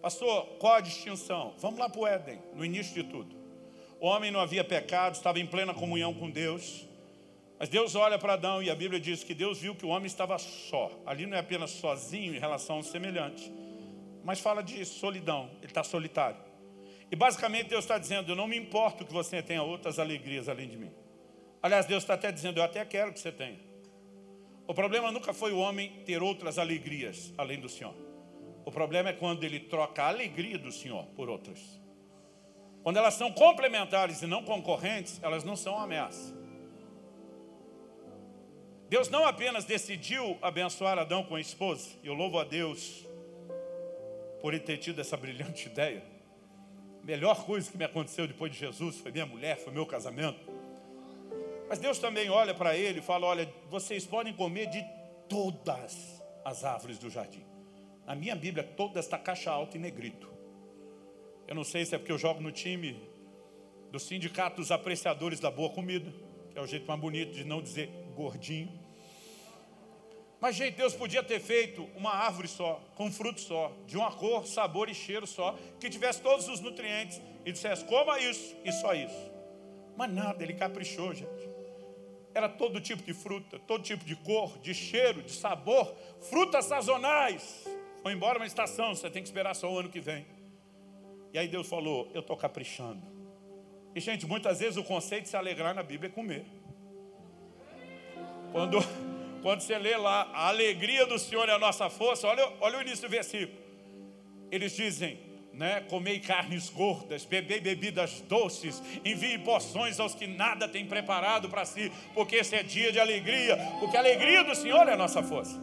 [0.00, 1.52] Pastor, qual a distinção?
[1.58, 3.36] Vamos lá para o Éden, no início de tudo.
[4.00, 6.88] O homem não havia pecado, estava em plena comunhão com Deus.
[7.58, 10.06] Mas Deus olha para Adão e a Bíblia diz que Deus viu que o homem
[10.06, 10.90] estava só.
[11.04, 13.52] Ali não é apenas sozinho em relação ao semelhante,
[14.24, 16.40] mas fala de solidão, ele está solitário.
[17.12, 20.70] E basicamente Deus está dizendo: Eu não me importo que você tenha outras alegrias além
[20.70, 20.90] de mim.
[21.62, 23.73] Aliás, Deus está até dizendo: Eu até quero que você tenha.
[24.66, 27.94] O problema nunca foi o homem ter outras alegrias além do Senhor.
[28.64, 31.80] O problema é quando ele troca a alegria do Senhor por outras.
[32.82, 36.34] Quando elas são complementares e não concorrentes, elas não são ameaça.
[38.88, 43.06] Deus não apenas decidiu abençoar Adão com a esposa, eu louvo a Deus
[44.40, 46.04] por ele ter tido essa brilhante ideia.
[47.02, 50.53] A melhor coisa que me aconteceu depois de Jesus foi minha mulher, foi meu casamento.
[51.74, 54.80] Mas Deus também olha para ele e fala: Olha, vocês podem comer de
[55.28, 57.44] todas as árvores do jardim.
[58.06, 60.32] Na minha Bíblia, toda esta caixa alta e negrito.
[61.48, 62.96] Eu não sei se é porque eu jogo no time
[63.90, 66.14] do sindicato dos apreciadores da boa comida,
[66.52, 68.70] que é o jeito mais bonito de não dizer gordinho.
[70.40, 74.46] Mas, gente, Deus podia ter feito uma árvore só, com fruto só, de uma cor,
[74.46, 78.94] sabor e cheiro só, que tivesse todos os nutrientes e dissesse, coma isso e só
[78.94, 79.34] isso.
[79.96, 81.43] Mas nada, ele caprichou, gente.
[82.34, 85.94] Era todo tipo de fruta, todo tipo de cor, de cheiro, de sabor,
[86.28, 87.64] frutas sazonais.
[88.02, 90.26] Foi embora uma estação, você tem que esperar só o ano que vem.
[91.32, 93.02] E aí Deus falou, eu estou caprichando.
[93.94, 96.44] E, gente, muitas vezes o conceito de se alegrar na Bíblia é comer.
[98.50, 98.78] Quando,
[99.40, 102.82] quando você lê lá, a alegria do Senhor é a nossa força, olha, olha o
[102.82, 103.58] início do versículo.
[104.50, 105.18] Eles dizem,
[105.54, 111.64] né, comei carnes gordas, bebei bebidas doces, envie porções aos que nada têm preparado para
[111.64, 115.22] si, porque esse é dia de alegria, porque a alegria do Senhor é a nossa
[115.22, 115.58] força.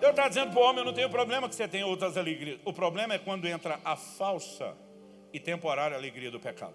[0.00, 2.58] Deus está dizendo para o homem, eu não tenho problema que você tenha outras alegrias.
[2.64, 4.74] O problema é quando entra a falsa
[5.32, 6.74] e temporária alegria do pecado.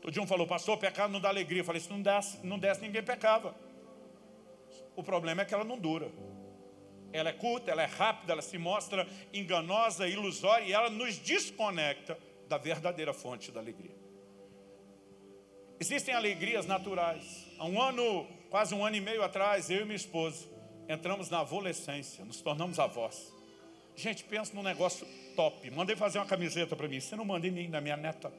[0.00, 1.62] Todo dia um falou, pastor, pecado não dá alegria.
[1.62, 3.54] Eu falei, se não desse, não desse, ninguém pecava.
[4.94, 6.10] O problema é que ela não dura.
[7.12, 12.18] Ela é curta, ela é rápida, ela se mostra enganosa, ilusória e ela nos desconecta
[12.48, 13.96] da verdadeira fonte da alegria.
[15.80, 17.46] Existem alegrias naturais.
[17.58, 20.46] Há um ano, quase um ano e meio atrás, eu e minha esposa,
[20.88, 23.32] entramos na adolescência, nos tornamos avós.
[23.94, 25.70] Gente, pensa num negócio top.
[25.70, 27.00] Mandei fazer uma camiseta para mim.
[27.00, 28.32] Você não mandei nem da minha neta.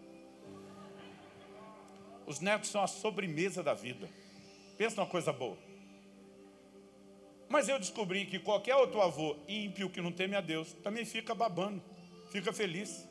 [2.26, 4.10] Os netos são a sobremesa da vida.
[4.78, 5.58] Pensa numa coisa boa.
[7.50, 11.34] Mas eu descobri que qualquer outro avô ímpio que não teme a Deus também fica
[11.34, 11.82] babando,
[12.32, 13.08] fica feliz.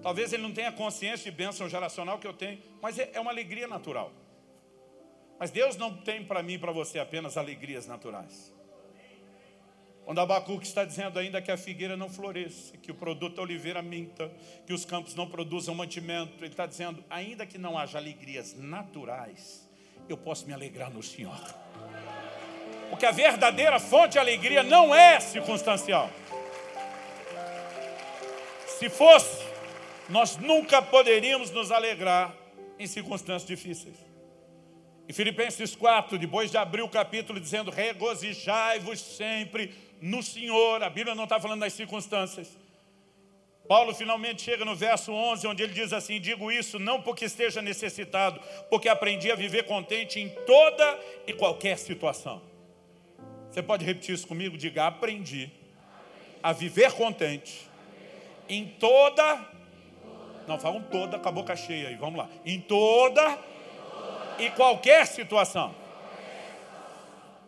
[0.00, 3.32] Talvez ele não tenha consciência de bênção geracional que eu tenho, mas é, é uma
[3.32, 4.12] alegria natural.
[5.38, 8.54] Mas Deus não tem para mim e para você apenas alegrias naturais.
[10.04, 13.80] Quando Abacuque está dizendo ainda que a figueira não floresça, que o produto da oliveira
[13.82, 14.30] minta,
[14.66, 19.68] que os campos não produzam mantimento, ele está dizendo, ainda que não haja alegrias naturais,
[20.08, 21.38] eu posso me alegrar no Senhor.
[22.90, 26.10] Porque a verdadeira fonte de alegria não é circunstancial.
[28.66, 29.44] Se fosse,
[30.08, 32.34] nós nunca poderíamos nos alegrar
[32.78, 33.96] em circunstâncias difíceis.
[35.08, 40.82] Em Filipenses 4, depois de abrir o capítulo dizendo: regozijai-vos sempre no Senhor.
[40.82, 42.56] A Bíblia não está falando das circunstâncias.
[43.68, 47.62] Paulo finalmente chega no verso 11, onde ele diz assim: Digo isso não porque esteja
[47.62, 52.49] necessitado, porque aprendi a viver contente em toda e qualquer situação.
[53.50, 54.56] Você pode repetir isso comigo?
[54.56, 55.50] Diga: Aprendi
[56.42, 57.68] a viver contente
[58.48, 59.48] em toda.
[60.46, 62.28] Não, falam toda com a boca cheia aí, vamos lá.
[62.44, 63.38] Em toda
[64.38, 65.74] e qualquer situação.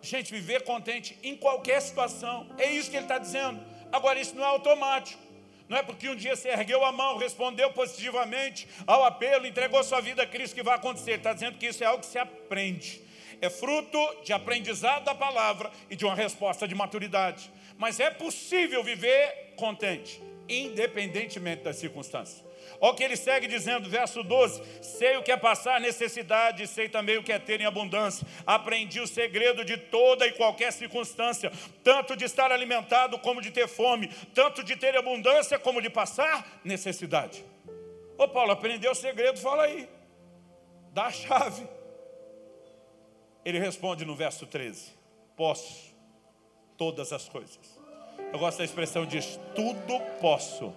[0.00, 2.46] Gente, viver contente em qualquer situação.
[2.58, 3.60] É isso que ele está dizendo.
[3.92, 5.22] Agora, isso não é automático.
[5.68, 10.00] Não é porque um dia você ergueu a mão, respondeu positivamente ao apelo, entregou sua
[10.00, 11.12] vida a Cristo que vai acontecer.
[11.12, 13.01] Ele está dizendo que isso é algo que se aprende.
[13.42, 17.50] É fruto de aprendizado da palavra e de uma resposta de maturidade.
[17.76, 22.44] Mas é possível viver contente, independentemente das circunstâncias.
[22.80, 26.88] Olha o que ele segue dizendo, verso 12: Sei o que é passar necessidade, sei
[26.88, 28.24] também o que é ter em abundância.
[28.46, 31.50] Aprendi o segredo de toda e qualquer circunstância,
[31.82, 36.60] tanto de estar alimentado como de ter fome, tanto de ter abundância como de passar
[36.62, 37.44] necessidade.
[38.16, 39.88] Ô Paulo, aprendeu o segredo, fala aí.
[40.92, 41.81] Dá a chave.
[43.44, 44.92] Ele responde no verso 13:
[45.36, 45.92] Posso
[46.76, 47.58] todas as coisas.
[48.32, 50.72] Eu gosto da expressão diz: tudo posso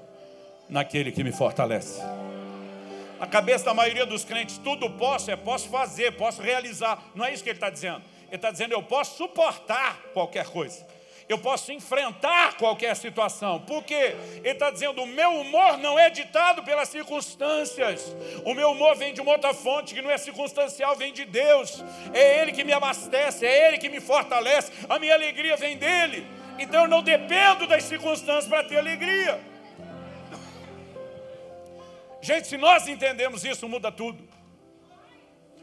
[0.70, 2.02] naquele que me fortalece.
[3.20, 7.02] A cabeça da maioria dos crentes, tudo posso, é posso fazer, posso realizar.
[7.16, 8.02] Não é isso que ele está dizendo.
[8.28, 10.86] Ele está dizendo, eu posso suportar qualquer coisa.
[11.28, 13.60] Eu posso enfrentar qualquer situação.
[13.60, 14.16] Por quê?
[14.36, 18.16] Ele está dizendo, o meu humor não é ditado pelas circunstâncias.
[18.44, 21.84] O meu humor vem de uma outra fonte que não é circunstancial, vem de Deus.
[22.14, 24.72] É Ele que me abastece, é Ele que me fortalece.
[24.88, 26.28] A minha alegria vem dEle.
[26.60, 29.40] Então eu não dependo das circunstâncias para ter alegria.
[32.22, 34.28] Gente, se nós entendemos isso, muda tudo.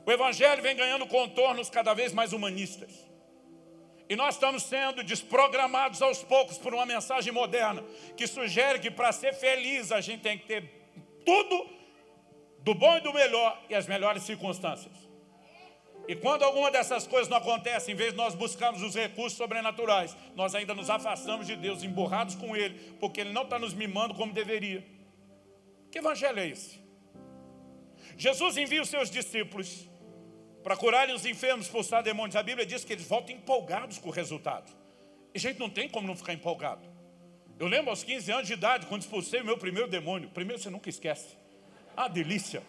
[0.04, 3.11] O Evangelho vem ganhando contornos cada vez mais humanistas.
[4.12, 7.82] E nós estamos sendo desprogramados aos poucos por uma mensagem moderna
[8.14, 10.60] que sugere que para ser feliz a gente tem que ter
[11.24, 11.66] tudo
[12.58, 14.92] do bom e do melhor e as melhores circunstâncias.
[16.06, 20.14] E quando alguma dessas coisas não acontece, em vez de nós buscarmos os recursos sobrenaturais,
[20.36, 24.12] nós ainda nos afastamos de Deus, emburrados com Ele, porque Ele não está nos mimando
[24.12, 24.86] como deveria.
[25.90, 26.78] Que evangelho é esse?
[28.18, 29.88] Jesus envia os seus discípulos
[30.62, 32.36] para curarem os enfermos, expulsar demônios.
[32.36, 34.72] A Bíblia diz que eles voltam empolgados com o resultado.
[35.34, 36.82] E gente não tem como não ficar empolgado.
[37.58, 40.28] Eu lembro aos 15 anos de idade, quando expulsei o meu primeiro demônio.
[40.30, 41.36] Primeiro você nunca esquece.
[41.96, 42.62] A delícia.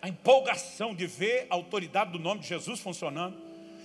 [0.00, 3.36] A empolgação de ver a autoridade do nome de Jesus funcionando.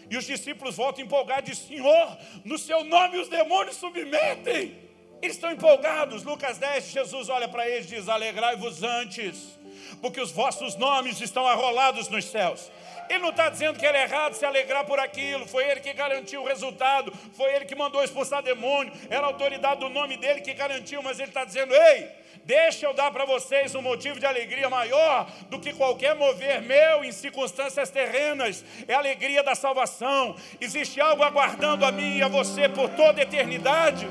[0.10, 4.88] E os discípulos voltam empolgados e dizem, Senhor, no seu nome os demônios submetem.
[5.22, 6.24] Eles estão empolgados.
[6.24, 9.58] Lucas 10, Jesus olha para eles e diz: Alegrai-vos antes,
[10.02, 12.72] porque os vossos nomes estão arrolados nos céus.
[13.10, 16.42] Ele não está dizendo que era errado se alegrar por aquilo, foi ele que garantiu
[16.42, 20.54] o resultado, foi ele que mandou expulsar demônio, era a autoridade do nome dele que
[20.54, 22.10] garantiu, mas ele está dizendo: ei,
[22.44, 27.04] deixa eu dar para vocês um motivo de alegria maior do que qualquer mover meu
[27.04, 30.36] em circunstâncias terrenas, é a alegria da salvação.
[30.60, 34.08] Existe algo aguardando a mim e a você por toda a eternidade.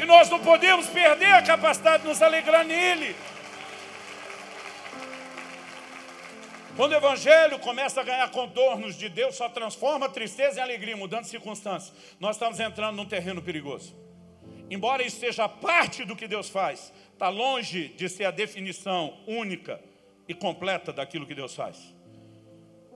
[0.00, 3.14] E nós não podemos perder a capacidade de nos alegrar nele.
[6.76, 11.24] Quando o Evangelho começa a ganhar contornos de Deus, só transforma tristeza em alegria, mudando
[11.24, 11.92] circunstâncias.
[12.18, 13.94] Nós estamos entrando num terreno perigoso.
[14.70, 19.78] Embora isso seja parte do que Deus faz, está longe de ser a definição única
[20.26, 21.94] e completa daquilo que Deus faz.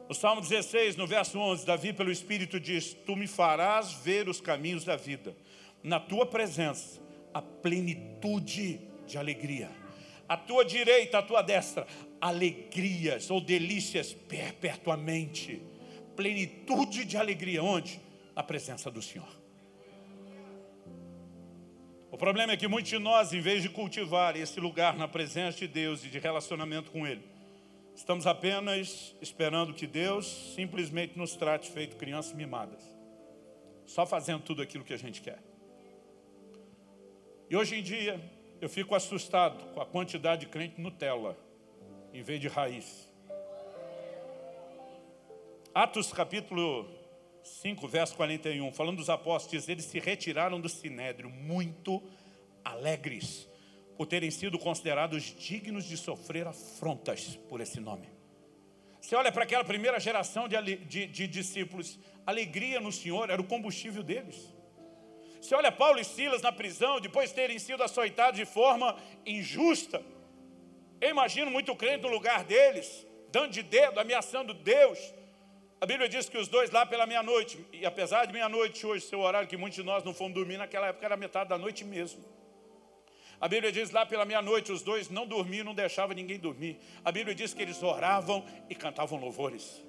[0.08, 4.40] O Salmo 16, no verso 11, Davi, pelo Espírito, diz: Tu me farás ver os
[4.40, 5.36] caminhos da vida
[5.82, 6.98] na tua presença
[7.34, 9.70] a plenitude de alegria.
[10.28, 11.86] A tua direita, a tua destra,
[12.20, 15.62] alegrias ou delícias perpetuamente.
[16.14, 18.00] Plenitude de alegria, onde?
[18.34, 19.28] Na presença do Senhor.
[22.10, 25.58] O problema é que muitos de nós, em vez de cultivar esse lugar na presença
[25.58, 27.22] de Deus e de relacionamento com Ele,
[27.94, 32.82] estamos apenas esperando que Deus simplesmente nos trate feito crianças mimadas,
[33.84, 35.42] só fazendo tudo aquilo que a gente quer.
[37.50, 38.18] E hoje em dia,
[38.60, 41.36] eu fico assustado com a quantidade de crente Nutella,
[42.16, 43.06] em vez de raiz.
[45.74, 46.88] Atos capítulo
[47.42, 52.02] 5, verso 41, falando dos apóstolos, eles se retiraram do sinédrio muito
[52.64, 53.46] alegres,
[53.98, 58.08] por terem sido considerados dignos de sofrer afrontas por esse nome.
[58.98, 63.44] Você olha para aquela primeira geração de, de, de discípulos, alegria no Senhor era o
[63.44, 64.54] combustível deles.
[65.38, 68.96] Você olha Paulo e Silas na prisão, depois de terem sido açoitados de forma
[69.26, 70.02] injusta.
[71.00, 74.98] Eu imagino muito crente no lugar deles, dando de dedo, ameaçando Deus.
[75.80, 79.20] A Bíblia diz que os dois lá pela meia-noite, e apesar de meia-noite hoje, seu
[79.20, 82.24] horário que muitos de nós não fomos dormir, naquela época era metade da noite mesmo.
[83.38, 86.78] A Bíblia diz lá pela meia-noite, os dois não dormiam, não deixavam ninguém dormir.
[87.04, 89.82] A Bíblia diz que eles oravam e cantavam louvores.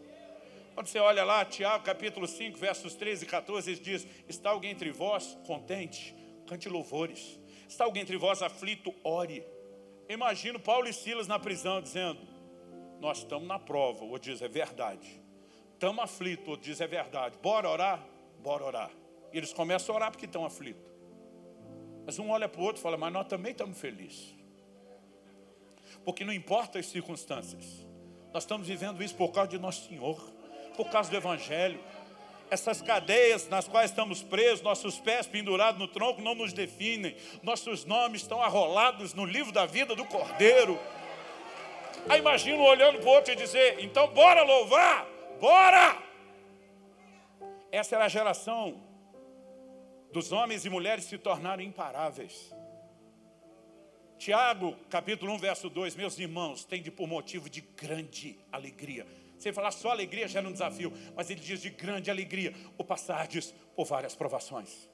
[0.76, 4.92] Quando você olha lá, Tiago capítulo 5, versos 13 e 14, diz: Está alguém entre
[4.92, 6.14] vós contente?
[6.46, 7.40] Cante louvores.
[7.68, 8.94] Está alguém entre vós aflito?
[9.04, 9.44] Ore.
[10.10, 12.20] Imagino Paulo e Silas na prisão dizendo:
[13.00, 14.04] Nós estamos na prova.
[14.04, 15.22] O outro diz: É verdade.
[15.74, 16.48] Estamos aflitos.
[16.48, 17.38] O outro diz: É verdade.
[17.42, 18.06] Bora orar?
[18.40, 18.92] Bora orar.
[19.34, 20.82] E eles começam a orar porque estão aflitos.
[22.06, 24.34] Mas um olha para o outro e fala: Mas nós também estamos felizes.
[26.06, 27.86] Porque não importa as circunstâncias.
[28.34, 30.18] Nós estamos vivendo isso por causa de nosso Senhor,
[30.76, 31.80] por causa do Evangelho.
[32.50, 37.16] Essas cadeias nas quais estamos presos, nossos pés pendurados no tronco não nos definem.
[37.44, 40.80] Nossos nomes estão arrolados no livro da vida do Cordeiro.
[42.08, 45.06] Aí imagino olhando para o outro e dizer: então bora louvar,
[45.42, 45.98] bora!
[47.70, 48.82] Essa era a geração
[50.12, 52.56] dos homens e mulheres se tornaram imparáveis.
[54.18, 59.06] Tiago, capítulo 1, verso 2, meus irmãos, tem de por motivo de grande alegria.
[59.38, 62.84] Sem falar só alegria já era um desafio, mas ele diz de grande alegria o
[62.84, 64.90] passardes por várias provações.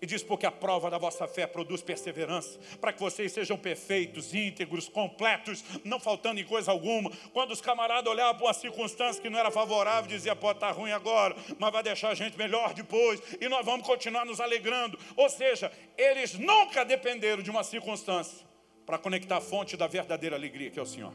[0.00, 4.34] E diz, porque a prova da vossa fé produz perseverança, para que vocês sejam perfeitos,
[4.34, 7.10] íntegros, completos, não faltando em coisa alguma.
[7.32, 10.92] Quando os camaradas olhavam para uma circunstância que não era favorável, dizia, pode estar ruim
[10.92, 14.98] agora, mas vai deixar a gente melhor depois, e nós vamos continuar nos alegrando.
[15.16, 18.46] Ou seja, eles nunca dependeram de uma circunstância
[18.86, 21.12] para conectar a fonte da verdadeira alegria, que é o Senhor.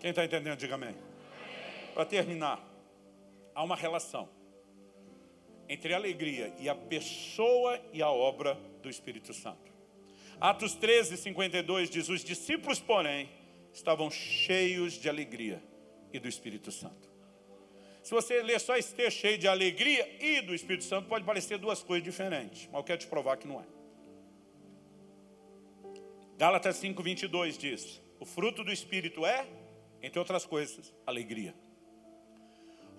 [0.00, 0.94] Quem está entendendo, diga amém.
[1.96, 2.62] Para terminar,
[3.54, 4.28] há uma relação
[5.66, 9.72] entre a alegria e a pessoa e a obra do Espírito Santo.
[10.38, 13.30] Atos 13, 52 diz: Os discípulos, porém,
[13.72, 15.62] estavam cheios de alegria
[16.12, 17.08] e do Espírito Santo.
[18.02, 21.56] Se você ler só esse texto cheio de alegria e do Espírito Santo, pode parecer
[21.56, 23.64] duas coisas diferentes, mas eu quero te provar que não é.
[26.36, 29.46] Gálatas 5, 22 diz: O fruto do Espírito é,
[30.02, 31.54] entre outras coisas, alegria.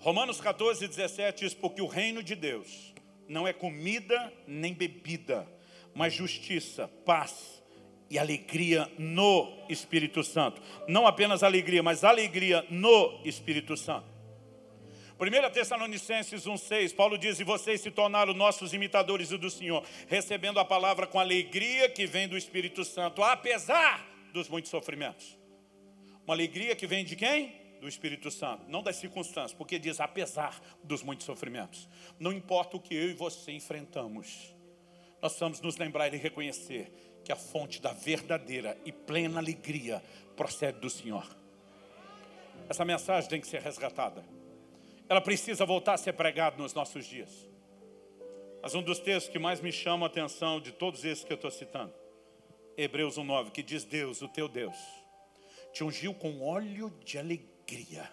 [0.00, 2.94] Romanos 14, 17 diz: Porque o reino de Deus
[3.28, 5.46] não é comida nem bebida,
[5.94, 7.62] mas justiça, paz
[8.10, 10.62] e alegria no Espírito Santo.
[10.86, 14.06] Não apenas alegria, mas alegria no Espírito Santo.
[15.20, 20.64] 1 Tessalonicenses 1,6, Paulo diz: E vocês se tornaram nossos imitadores do Senhor, recebendo a
[20.64, 25.36] palavra com alegria que vem do Espírito Santo, apesar dos muitos sofrimentos.
[26.24, 27.57] Uma alegria que vem de quem?
[27.78, 31.88] Do Espírito Santo, não das circunstâncias, porque diz apesar dos muitos sofrimentos.
[32.18, 34.54] Não importa o que eu e você enfrentamos,
[35.20, 36.92] nós precisamos nos lembrar e reconhecer
[37.24, 40.02] que a fonte da verdadeira e plena alegria
[40.36, 41.26] procede do Senhor.
[42.68, 44.24] Essa mensagem tem que ser resgatada.
[45.08, 47.48] Ela precisa voltar a ser pregada nos nossos dias.
[48.62, 51.36] Mas um dos textos que mais me chama a atenção de todos esses que eu
[51.36, 51.92] estou citando,
[52.76, 54.76] Hebreus 1,9, que diz Deus, o teu Deus,
[55.72, 58.10] te ungiu com óleo de alegria alegria,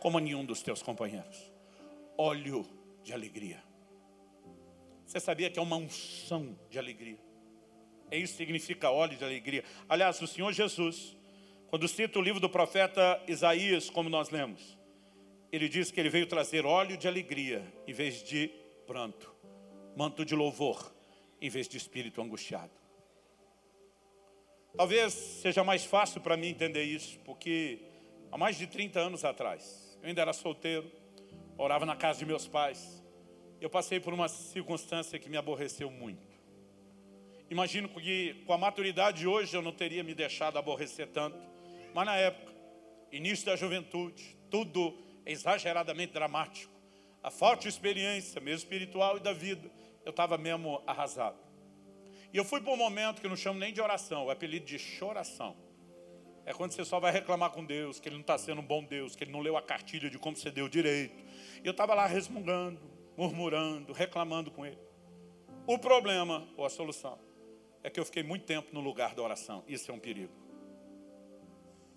[0.00, 1.50] como nenhum dos teus companheiros.
[2.18, 2.66] Óleo
[3.02, 3.62] de alegria.
[5.06, 7.18] Você sabia que é uma unção de alegria?
[8.10, 9.64] É isso que significa óleo de alegria.
[9.88, 11.16] Aliás, o Senhor Jesus,
[11.68, 14.76] quando cita o livro do profeta Isaías, como nós lemos,
[15.52, 18.48] ele diz que ele veio trazer óleo de alegria em vez de
[18.86, 19.32] pranto,
[19.96, 20.92] manto de louvor
[21.40, 22.72] em vez de espírito angustiado.
[24.76, 27.93] Talvez seja mais fácil para mim entender isso, porque
[28.34, 29.96] há mais de 30 anos atrás.
[30.02, 30.90] Eu ainda era solteiro,
[31.56, 33.00] morava na casa de meus pais.
[33.60, 36.34] Eu passei por uma circunstância que me aborreceu muito.
[37.48, 41.38] Imagino que com a maturidade de hoje eu não teria me deixado aborrecer tanto.
[41.94, 42.52] Mas na época,
[43.12, 46.74] início da juventude, tudo exageradamente dramático.
[47.22, 49.70] A de experiência, mesmo espiritual e da vida,
[50.04, 51.38] eu estava mesmo arrasado.
[52.32, 54.66] E eu fui para um momento que eu não chamo nem de oração, o apelido
[54.66, 55.56] de choração.
[56.46, 58.84] É quando você só vai reclamar com Deus, que Ele não está sendo um bom
[58.84, 61.24] Deus, que Ele não leu a cartilha de como você deu direito.
[61.62, 62.80] E eu estava lá resmungando,
[63.16, 64.78] murmurando, reclamando com Ele.
[65.66, 67.18] O problema, ou a solução,
[67.82, 69.64] é que eu fiquei muito tempo no lugar da oração.
[69.66, 70.32] Isso é um perigo.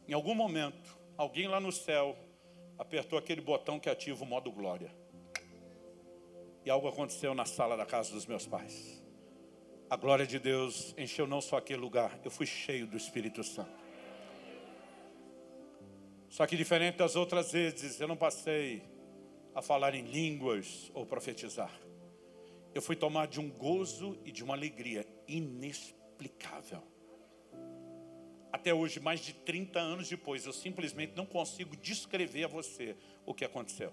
[0.08, 2.18] Em algum momento, alguém lá no céu
[2.78, 4.90] apertou aquele botão que ativa o modo glória.
[6.64, 9.04] E algo aconteceu na sala da casa dos meus pais.
[9.90, 13.87] A glória de Deus encheu não só aquele lugar, eu fui cheio do Espírito Santo.
[16.30, 18.84] Só que diferente das outras vezes, eu não passei
[19.56, 21.72] a falar em línguas ou profetizar.
[22.76, 26.84] Eu fui tomar de um gozo e de uma alegria inexplicável.
[28.52, 33.34] Até hoje, mais de 30 anos depois, eu simplesmente não consigo descrever a você o
[33.34, 33.92] que aconteceu.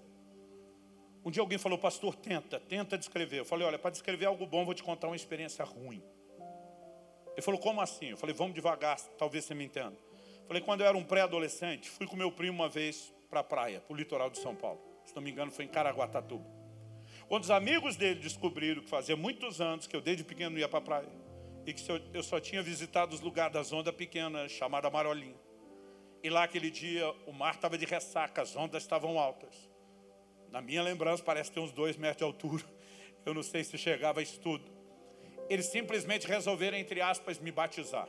[1.25, 3.39] Um dia alguém falou, pastor, tenta, tenta descrever.
[3.39, 6.03] Eu falei, olha, para descrever algo bom, vou te contar uma experiência ruim.
[7.33, 8.11] Ele falou, como assim?
[8.11, 9.97] Eu falei, vamos devagar, talvez você me entenda.
[10.47, 13.81] Falei, quando eu era um pré-adolescente, fui com meu primo uma vez para a praia,
[13.81, 14.79] para o litoral de São Paulo.
[15.03, 16.45] Se não me engano, foi em Caraguatatuba.
[17.27, 20.79] Quando os amigos dele descobriram que fazia muitos anos que eu desde pequeno ia para
[20.79, 21.25] a praia,
[21.65, 21.83] e que
[22.13, 25.35] eu só tinha visitado os lugares das ondas pequenas, chamada Marolinha.
[26.23, 29.69] E lá aquele dia o mar estava de ressaca, as ondas estavam altas.
[30.51, 32.63] Na minha lembrança parece ter uns dois metros de altura.
[33.25, 34.63] Eu não sei se chegava a isso tudo.
[35.49, 38.07] Eles simplesmente resolveram, entre aspas, me batizar.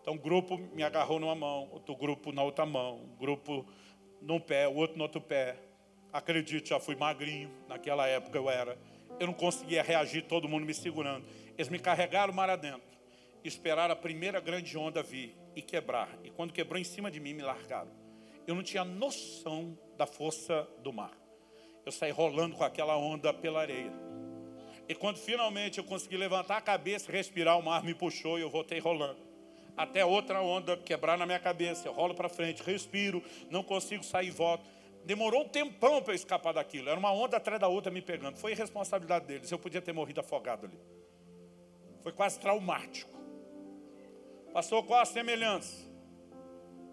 [0.00, 3.66] Então, um grupo me agarrou numa mão, outro grupo na outra mão, um grupo
[4.20, 5.56] num pé, o outro no outro pé.
[6.12, 8.78] Acredite, já fui magrinho, naquela época eu era.
[9.18, 11.26] Eu não conseguia reagir, todo mundo me segurando.
[11.56, 12.88] Eles me carregaram mar adentro,
[13.44, 16.08] esperaram a primeira grande onda vir e quebrar.
[16.24, 17.90] E quando quebrou em cima de mim, me largaram.
[18.46, 21.12] Eu não tinha noção da força do mar.
[21.84, 23.92] Eu saí rolando com aquela onda pela areia.
[24.88, 28.42] E quando finalmente eu consegui levantar a cabeça e respirar, o mar me puxou e
[28.42, 29.29] eu voltei rolando
[29.76, 31.88] até outra onda quebrar na minha cabeça.
[31.88, 34.64] Eu rolo para frente, respiro, não consigo sair e volto.
[35.04, 36.88] Demorou um tempão para eu escapar daquilo.
[36.88, 38.36] Era uma onda atrás da outra me pegando.
[38.36, 39.50] Foi responsabilidade deles.
[39.50, 40.78] Eu podia ter morrido afogado ali.
[42.02, 43.10] Foi quase traumático.
[44.52, 45.88] Passou qual a semelhança?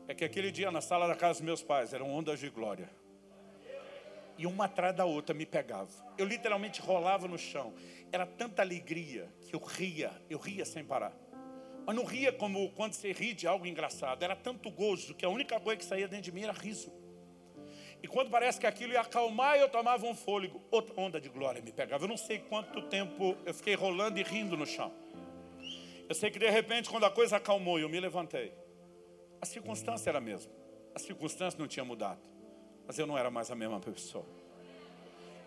[0.07, 2.89] É que aquele dia na sala da casa dos meus pais eram ondas de glória.
[4.37, 5.89] E uma atrás da outra me pegava.
[6.17, 7.73] Eu literalmente rolava no chão.
[8.11, 11.13] Era tanta alegria que eu ria, eu ria sem parar.
[11.87, 14.21] Mas não ria como quando você ri de algo engraçado.
[14.21, 16.91] Era tanto gozo que a única coisa que saía dentro de mim era riso.
[18.03, 20.61] E quando parece que aquilo ia acalmar, eu tomava um fôlego.
[20.69, 22.03] Outra onda de glória me pegava.
[22.03, 24.91] Eu não sei quanto tempo eu fiquei rolando e rindo no chão.
[26.09, 28.53] Eu sei que de repente, quando a coisa acalmou, eu me levantei.
[29.41, 30.51] A circunstância era a mesma.
[30.93, 32.19] A circunstância não tinha mudado.
[32.85, 34.25] Mas eu não era mais a mesma pessoa.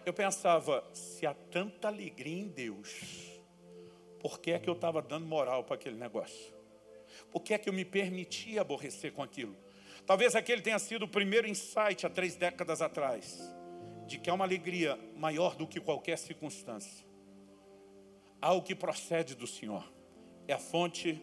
[0.07, 3.30] Eu pensava, se há tanta alegria em Deus,
[4.21, 6.55] por que é que eu estava dando moral para aquele negócio?
[7.31, 9.57] Por que é que eu me permitia aborrecer com aquilo?
[10.07, 13.41] Talvez aquele tenha sido o primeiro insight há três décadas atrás,
[14.07, 17.05] de que há uma alegria maior do que qualquer circunstância.
[18.41, 19.85] Algo que procede do Senhor.
[20.49, 21.23] É a fonte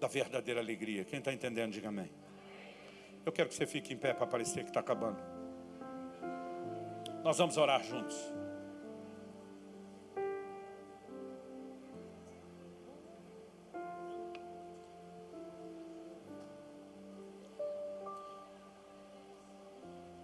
[0.00, 1.04] da verdadeira alegria.
[1.04, 2.10] Quem está entendendo, diga amém.
[3.24, 5.22] Eu quero que você fique em pé para parecer que está acabando.
[7.22, 8.16] Nós vamos orar juntos.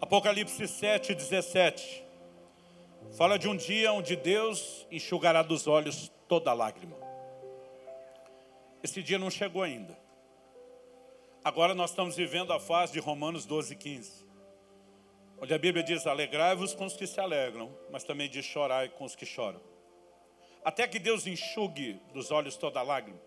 [0.08, 2.02] Apocalipse 7, 17.
[3.14, 6.96] Fala de um dia onde Deus enxugará dos olhos toda lágrima.
[8.82, 9.94] Esse dia não chegou ainda.
[11.44, 14.24] Agora nós estamos vivendo a fase de Romanos 12, 15.
[15.42, 19.04] Onde a Bíblia diz, alegrai-vos com os que se alegram, mas também diz, chorai com
[19.04, 19.60] os que choram.
[20.64, 23.20] Até que Deus enxugue dos olhos toda lágrima,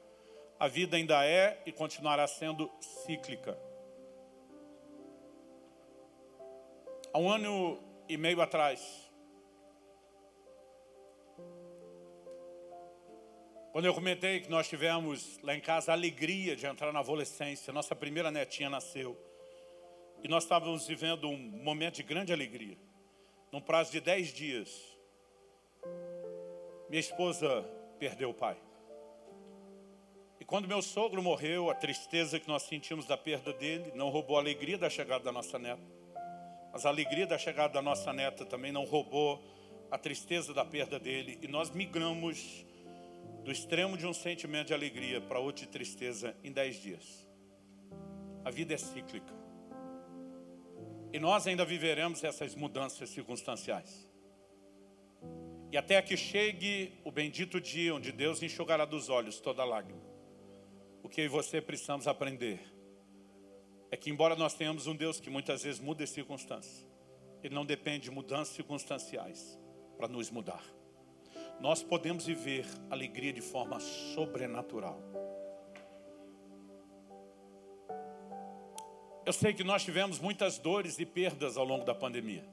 [0.60, 2.72] a vida ainda é e continuará sendo
[3.06, 3.56] cíclica.
[7.14, 9.12] Há um ano e meio atrás,
[13.72, 17.72] quando eu comentei que nós tivemos lá em casa a alegria de entrar na adolescência,
[17.72, 19.18] nossa primeira netinha nasceu,
[20.24, 22.78] e nós estávamos vivendo um momento de grande alegria.
[23.52, 24.98] Num prazo de dez dias,
[26.90, 27.64] minha esposa
[27.98, 28.58] perdeu o pai.
[30.40, 34.38] E quando meu sogro morreu, a tristeza que nós sentimos da perda dele não roubou
[34.38, 36.01] a alegria da chegada da nossa neta.
[36.72, 39.44] Mas a alegria da chegada da nossa neta também não roubou
[39.90, 41.38] a tristeza da perda dele.
[41.42, 42.66] E nós migramos
[43.44, 47.28] do extremo de um sentimento de alegria para outro de tristeza em dez dias.
[48.46, 49.34] A vida é cíclica.
[51.14, 54.10] E nós ainda viveremos essas mudanças circunstanciais.
[55.72, 60.02] E até que chegue o bendito dia onde Deus enxugará dos olhos toda lágrima.
[61.04, 62.60] O que eu e você precisamos aprender
[63.92, 66.88] é que embora nós tenhamos um Deus que muitas vezes muda as circunstâncias,
[67.44, 69.60] Ele não depende de mudanças circunstanciais
[69.98, 70.64] para nos mudar.
[71.60, 74.98] Nós podemos viver alegria de forma sobrenatural.
[79.26, 82.44] Eu sei que nós tivemos muitas dores e perdas ao longo da pandemia.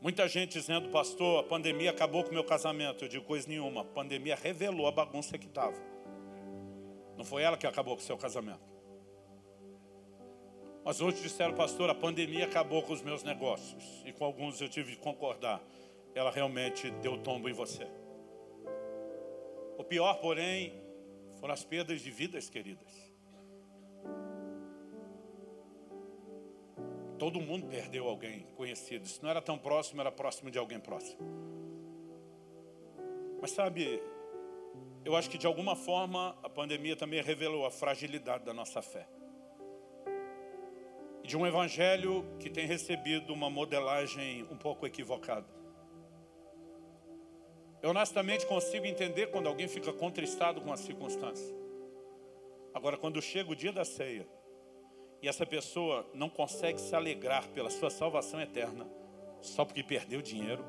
[0.00, 3.04] Muita gente dizendo, pastor, a pandemia acabou com o meu casamento.
[3.04, 5.80] Eu digo coisa nenhuma, a pandemia revelou a bagunça que estava.
[7.16, 8.71] Não foi ela que acabou com o seu casamento.
[10.84, 14.02] Mas hoje disseram, pastor, a pandemia acabou com os meus negócios.
[14.04, 15.62] E com alguns eu tive que concordar.
[16.14, 17.86] Ela realmente deu tombo em você.
[19.78, 20.74] O pior, porém,
[21.38, 22.92] foram as perdas de vidas queridas.
[27.16, 29.06] Todo mundo perdeu alguém conhecido.
[29.06, 31.20] Se não era tão próximo, era próximo de alguém próximo.
[33.40, 34.02] Mas sabe,
[35.04, 39.06] eu acho que de alguma forma a pandemia também revelou a fragilidade da nossa fé
[41.24, 45.46] de um evangelho que tem recebido uma modelagem um pouco equivocada.
[47.80, 51.54] Eu honestamente consigo entender quando alguém fica contristado com a circunstância.
[52.72, 54.26] Agora, quando chega o dia da ceia
[55.20, 58.86] e essa pessoa não consegue se alegrar pela sua salvação eterna
[59.40, 60.64] só porque perdeu dinheiro,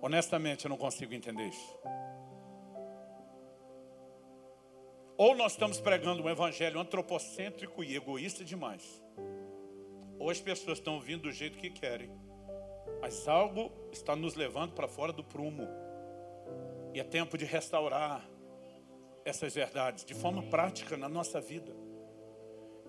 [0.00, 1.78] honestamente eu não consigo entender isso.
[5.20, 9.02] Ou nós estamos pregando um evangelho antropocêntrico e egoísta demais,
[10.18, 12.10] ou as pessoas estão vindo do jeito que querem
[13.00, 15.66] mas algo está nos levando para fora do prumo.
[16.92, 18.28] E é tempo de restaurar
[19.24, 21.72] essas verdades de forma prática na nossa vida.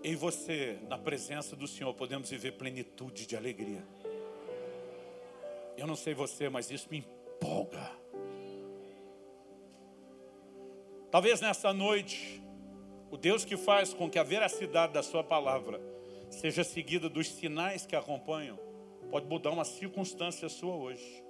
[0.04, 3.86] Em você, na presença do Senhor, podemos viver plenitude de alegria.
[5.78, 7.92] Eu não sei você, mas isso me empolga.
[11.12, 12.42] Talvez nessa noite,
[13.12, 15.82] o Deus que faz com que a veracidade da sua palavra
[16.30, 18.58] seja seguida dos sinais que acompanham,
[19.10, 21.22] pode mudar uma circunstância sua hoje.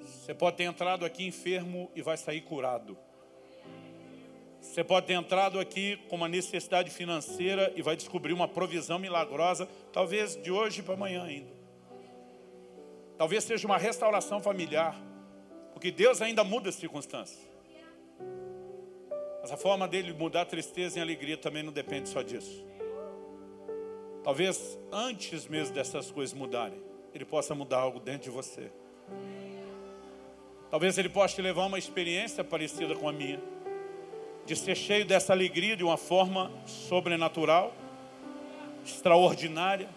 [0.00, 2.96] Você pode ter entrado aqui enfermo e vai sair curado.
[4.60, 9.68] Você pode ter entrado aqui com uma necessidade financeira e vai descobrir uma provisão milagrosa,
[9.92, 11.50] talvez de hoje para amanhã ainda.
[13.18, 14.96] Talvez seja uma restauração familiar,
[15.72, 17.45] porque Deus ainda muda as circunstâncias.
[19.46, 22.66] Mas a forma dele mudar tristeza em alegria também não depende só disso.
[24.24, 26.80] Talvez antes mesmo dessas coisas mudarem,
[27.14, 28.72] Ele possa mudar algo dentro de você.
[30.68, 33.40] Talvez Ele possa te levar a uma experiência parecida com a minha,
[34.44, 37.72] de ser cheio dessa alegria de uma forma sobrenatural,
[38.84, 39.88] extraordinária.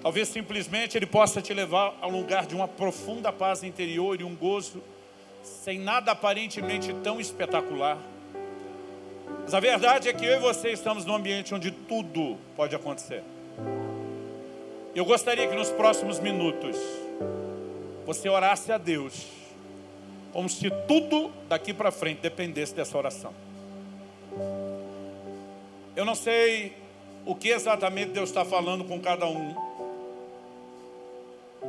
[0.00, 4.24] Talvez simplesmente Ele possa te levar a um lugar de uma profunda paz interior e
[4.24, 4.82] um gozo,
[5.42, 7.98] sem nada aparentemente tão espetacular.
[9.50, 13.20] Mas a verdade é que eu e você estamos num ambiente onde tudo pode acontecer.
[14.94, 16.76] Eu gostaria que nos próximos minutos
[18.06, 19.26] você orasse a Deus,
[20.32, 23.34] como se tudo daqui para frente dependesse dessa oração.
[25.96, 26.72] Eu não sei
[27.26, 29.52] o que exatamente Deus está falando com cada um.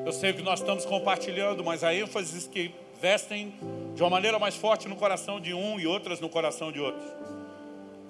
[0.06, 3.56] Eu sei que nós estamos compartilhando, mas há ênfases que vestem
[3.96, 7.41] de uma maneira mais forte no coração de um e outras no coração de outros.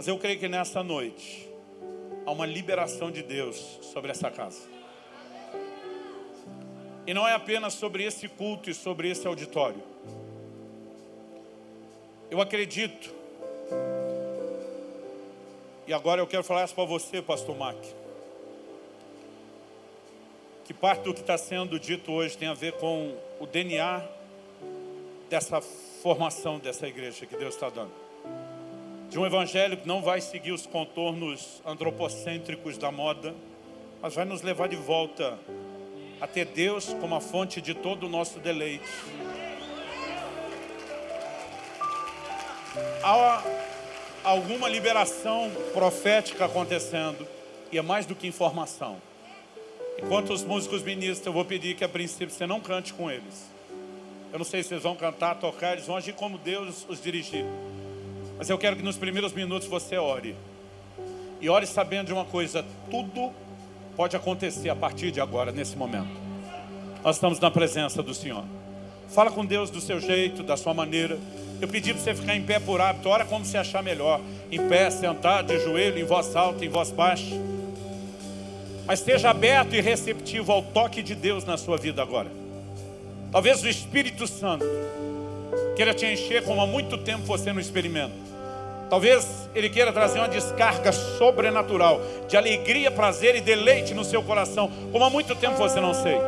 [0.01, 1.47] Mas eu creio que nessa noite
[2.25, 4.67] há uma liberação de Deus sobre essa casa.
[7.05, 9.79] E não é apenas sobre esse culto e sobre esse auditório.
[12.31, 13.13] Eu acredito,
[15.85, 17.77] e agora eu quero falar isso para você, Pastor Mac,
[20.65, 24.03] que parte do que está sendo dito hoje tem a ver com o DNA
[25.29, 28.10] dessa formação dessa igreja que Deus está dando.
[29.11, 33.35] De um evangelho que não vai seguir os contornos antropocêntricos da moda,
[34.01, 35.37] mas vai nos levar de volta
[36.21, 38.87] a ter Deus como a fonte de todo o nosso deleite.
[43.03, 43.43] Há
[44.23, 47.27] alguma liberação profética acontecendo,
[47.69, 48.95] e é mais do que informação.
[50.01, 53.51] Enquanto os músicos ministram, eu vou pedir que a princípio você não cante com eles.
[54.31, 57.43] Eu não sei se eles vão cantar, tocar, eles vão agir como Deus os dirigir.
[58.41, 60.35] Mas eu quero que nos primeiros minutos você ore.
[61.39, 63.31] E ore sabendo de uma coisa: tudo
[63.95, 66.09] pode acontecer a partir de agora, nesse momento.
[67.03, 68.43] Nós estamos na presença do Senhor.
[69.09, 71.19] Fala com Deus do seu jeito, da sua maneira.
[71.61, 73.09] Eu pedi para você ficar em pé por hábito.
[73.09, 74.19] Ora como você achar melhor.
[74.51, 77.39] Em pé, sentado, de joelho, em voz alta, em voz baixa.
[78.87, 82.31] Mas esteja aberto e receptivo ao toque de Deus na sua vida agora.
[83.31, 84.65] Talvez o Espírito Santo
[85.75, 88.30] queira te encher como há muito tempo você não experimenta.
[88.91, 89.25] Talvez
[89.55, 95.05] Ele queira trazer uma descarga sobrenatural de alegria, prazer e deleite no seu coração, como
[95.05, 96.25] há muito tempo você não sente.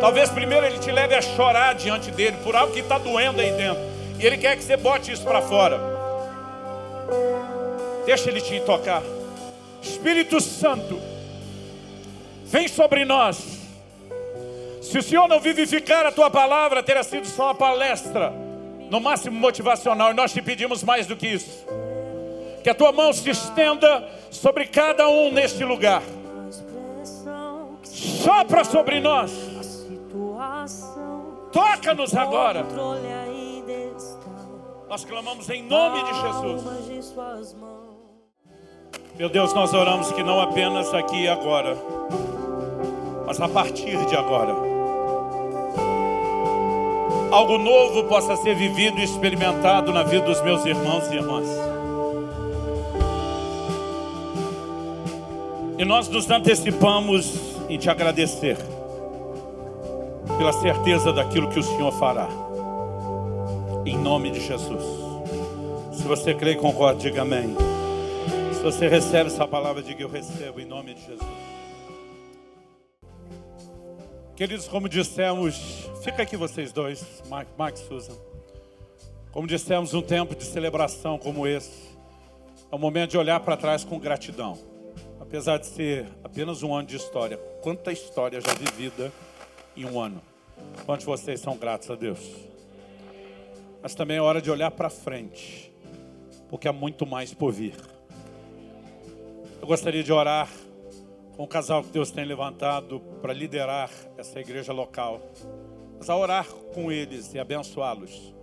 [0.00, 3.52] Talvez primeiro Ele te leve a chorar diante dele por algo que está doendo aí
[3.52, 3.82] dentro.
[4.18, 5.78] E Ele quer que você bote isso para fora.
[8.06, 9.02] Deixa Ele te tocar.
[9.82, 10.98] Espírito Santo,
[12.46, 13.36] vem sobre nós.
[14.80, 18.43] Se o Senhor não vivificar a tua palavra, terá sido só uma palestra
[18.90, 21.66] no máximo motivacional, e nós te pedimos mais do que isso.
[22.62, 26.02] Que a tua mão se estenda sobre cada um neste lugar.
[27.82, 29.32] Sopra sobre nós.
[31.52, 32.64] Toca-nos agora.
[34.88, 36.62] Nós clamamos em nome de Jesus.
[39.16, 41.76] Meu Deus, nós oramos que não apenas aqui e agora,
[43.26, 44.73] mas a partir de agora
[47.34, 51.48] algo novo possa ser vivido e experimentado na vida dos meus irmãos e irmãs.
[55.76, 58.56] E nós nos antecipamos em te agradecer.
[60.38, 62.28] pela certeza daquilo que o Senhor fará.
[63.86, 64.82] Em nome de Jesus.
[65.92, 67.54] Se você crê e concorda, diga amém.
[68.52, 71.53] Se você recebe essa palavra, diga eu recebo em nome de Jesus.
[74.36, 77.22] Queridos, como dissemos, fica aqui vocês dois,
[77.56, 78.16] Mike e Susan.
[79.30, 81.96] Como dissemos, um tempo de celebração como esse
[82.68, 84.58] é o momento de olhar para trás com gratidão.
[85.20, 89.12] Apesar de ser apenas um ano de história, quanta história já vivida
[89.76, 90.20] em um ano.
[90.84, 92.18] Quantos vocês são gratos a Deus?
[93.80, 95.72] Mas também é hora de olhar para frente,
[96.50, 97.76] porque há muito mais por vir.
[99.62, 100.48] Eu gostaria de orar
[101.36, 105.20] com o casal que Deus tem levantado para liderar essa igreja local.
[105.98, 108.34] Mas a orar com eles e abençoá-los.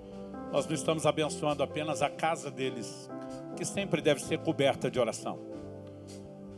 [0.51, 3.09] Nós não estamos abençoando apenas a casa deles,
[3.55, 5.39] que sempre deve ser coberta de oração.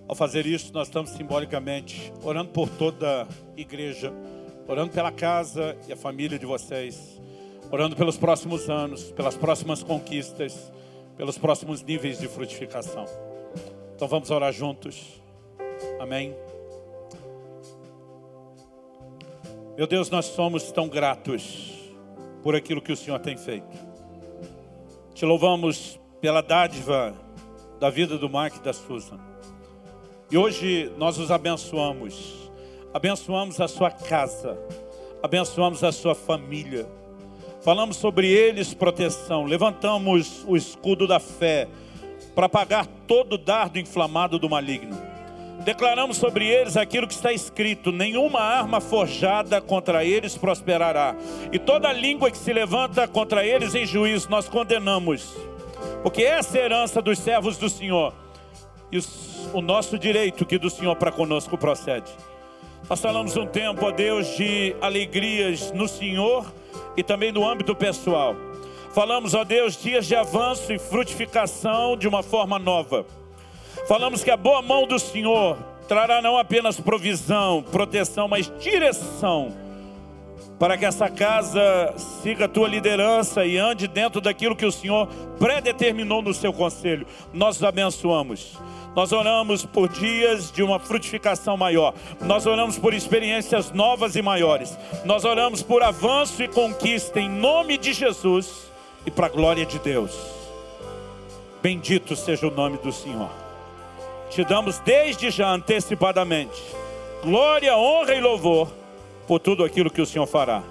[0.07, 4.11] Ao fazer isso, nós estamos simbolicamente orando por toda a igreja,
[4.67, 7.21] orando pela casa e a família de vocês,
[7.71, 10.71] orando pelos próximos anos, pelas próximas conquistas,
[11.15, 13.05] pelos próximos níveis de frutificação.
[13.95, 15.22] Então vamos orar juntos.
[16.03, 16.35] Amém.
[19.77, 21.71] Meu Deus, nós somos tão gratos
[22.43, 23.65] por aquilo que o Senhor tem feito.
[25.13, 27.13] Te louvamos pela dádiva
[27.79, 29.17] da vida do Mark e da Susan.
[30.29, 32.51] E hoje nós os abençoamos.
[32.93, 34.59] Abençoamos a sua casa.
[35.23, 36.85] Abençoamos a sua família.
[37.61, 39.45] Falamos sobre eles proteção.
[39.45, 41.69] Levantamos o escudo da fé
[42.35, 45.12] para apagar todo dardo inflamado do maligno
[45.63, 51.15] declaramos sobre eles aquilo que está escrito: nenhuma arma forjada contra eles prosperará,
[51.51, 55.35] e toda língua que se levanta contra eles em juízo nós condenamos,
[56.03, 58.13] porque essa é a herança dos servos do Senhor,
[58.91, 58.99] e
[59.53, 62.11] o nosso direito que do Senhor para conosco procede.
[62.89, 66.53] Nós falamos um tempo, ó Deus, de alegrias no Senhor
[66.97, 68.35] e também no âmbito pessoal.
[68.93, 73.05] Falamos, ó Deus, dias de avanço e frutificação de uma forma nova.
[73.87, 75.57] Falamos que a boa mão do Senhor
[75.87, 79.63] trará não apenas provisão, proteção, mas direção
[80.63, 85.07] para que essa casa siga a tua liderança e ande dentro daquilo que o Senhor
[85.37, 87.05] predeterminou no seu conselho.
[87.33, 88.57] Nós os abençoamos.
[88.95, 91.93] Nós oramos por dias de uma frutificação maior.
[92.21, 94.77] Nós oramos por experiências novas e maiores.
[95.03, 98.71] Nós oramos por avanço e conquista em nome de Jesus
[99.05, 100.15] e para a glória de Deus.
[101.61, 103.42] Bendito seja o nome do Senhor
[104.33, 106.59] te damos desde já antecipadamente
[107.21, 108.67] glória, honra e louvor
[109.27, 110.63] por tudo aquilo que o Senhor fará,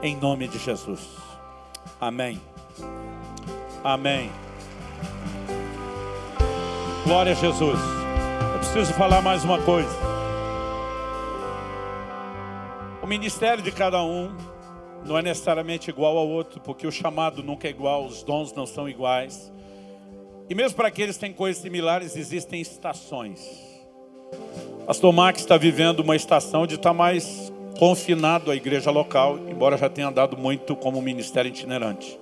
[0.00, 1.00] em nome de Jesus.
[2.00, 2.40] Amém.
[3.82, 4.30] Amém.
[7.04, 7.78] Glória a Jesus.
[8.54, 9.90] Eu preciso falar mais uma coisa.
[13.02, 14.32] O ministério de cada um
[15.04, 18.66] não é necessariamente igual ao outro, porque o chamado nunca é igual, os dons não
[18.66, 19.52] são iguais.
[20.50, 23.40] E mesmo para aqueles que têm coisas similares, existem estações.
[24.84, 29.88] Pastor Max está vivendo uma estação de estar mais confinado à igreja local, embora já
[29.88, 32.18] tenha andado muito como ministério itinerante.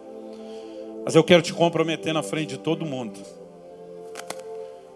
[1.07, 3.19] Mas eu quero te comprometer na frente de todo mundo.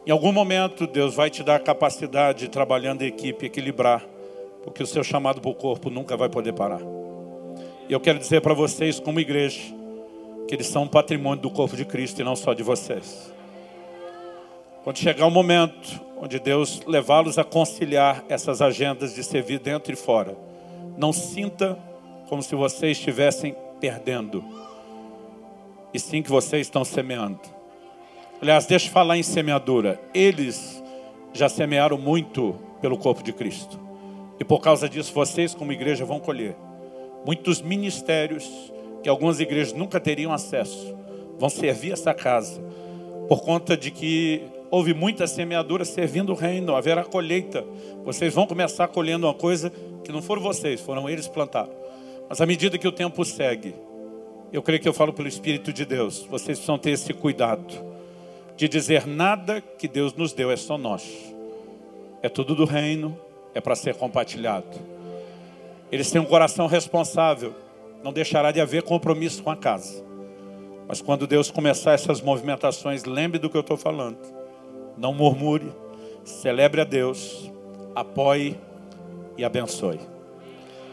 [0.06, 4.04] Em algum momento, Deus vai te dar a capacidade de, trabalhando em equipe, equilibrar,
[4.62, 6.82] porque o seu chamado para o corpo nunca vai poder parar.
[7.88, 9.58] E eu quero dizer para vocês, como igreja,
[10.52, 13.32] que eles são um patrimônio do corpo de Cristo e não só de vocês.
[14.84, 19.96] Quando chegar o momento onde Deus levá-los a conciliar essas agendas de servir dentro e
[19.96, 20.36] fora,
[20.94, 21.78] não sinta
[22.28, 24.44] como se vocês estivessem perdendo,
[25.94, 27.40] e sim que vocês estão semeando.
[28.38, 29.98] Aliás, deixa eu falar em semeadura.
[30.12, 30.84] Eles
[31.32, 33.80] já semearam muito pelo corpo de Cristo.
[34.38, 36.54] E por causa disso, vocês, como igreja, vão colher
[37.24, 38.70] muitos ministérios
[39.02, 40.96] que algumas igrejas nunca teriam acesso,
[41.38, 42.60] vão servir essa casa,
[43.28, 47.64] por conta de que houve muita semeadura servindo o reino, haverá colheita.
[48.04, 49.70] Vocês vão começar colhendo uma coisa
[50.02, 51.72] que não foram vocês, foram eles plantaram.
[52.28, 53.74] Mas à medida que o tempo segue,
[54.52, 57.92] eu creio que eu falo pelo Espírito de Deus, vocês precisam ter esse cuidado
[58.56, 61.34] de dizer nada que Deus nos deu é só nós.
[62.22, 63.18] É tudo do reino,
[63.54, 64.78] é para ser compartilhado.
[65.90, 67.54] Eles têm um coração responsável
[68.02, 70.04] não deixará de haver compromisso com a casa.
[70.88, 74.18] Mas quando Deus começar essas movimentações, lembre do que eu estou falando.
[74.96, 75.72] Não murmure,
[76.24, 77.50] celebre a Deus,
[77.94, 78.58] apoie
[79.38, 80.00] e abençoe.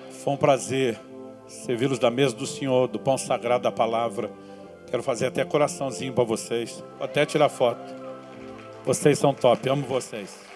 [0.10, 1.00] Foi um prazer
[1.48, 4.32] servi-los da mesa do Senhor, do pão sagrado da palavra.
[4.90, 7.94] Quero fazer até coraçãozinho para vocês, Vou até tirar foto.
[8.86, 10.49] Vocês são top, amo vocês.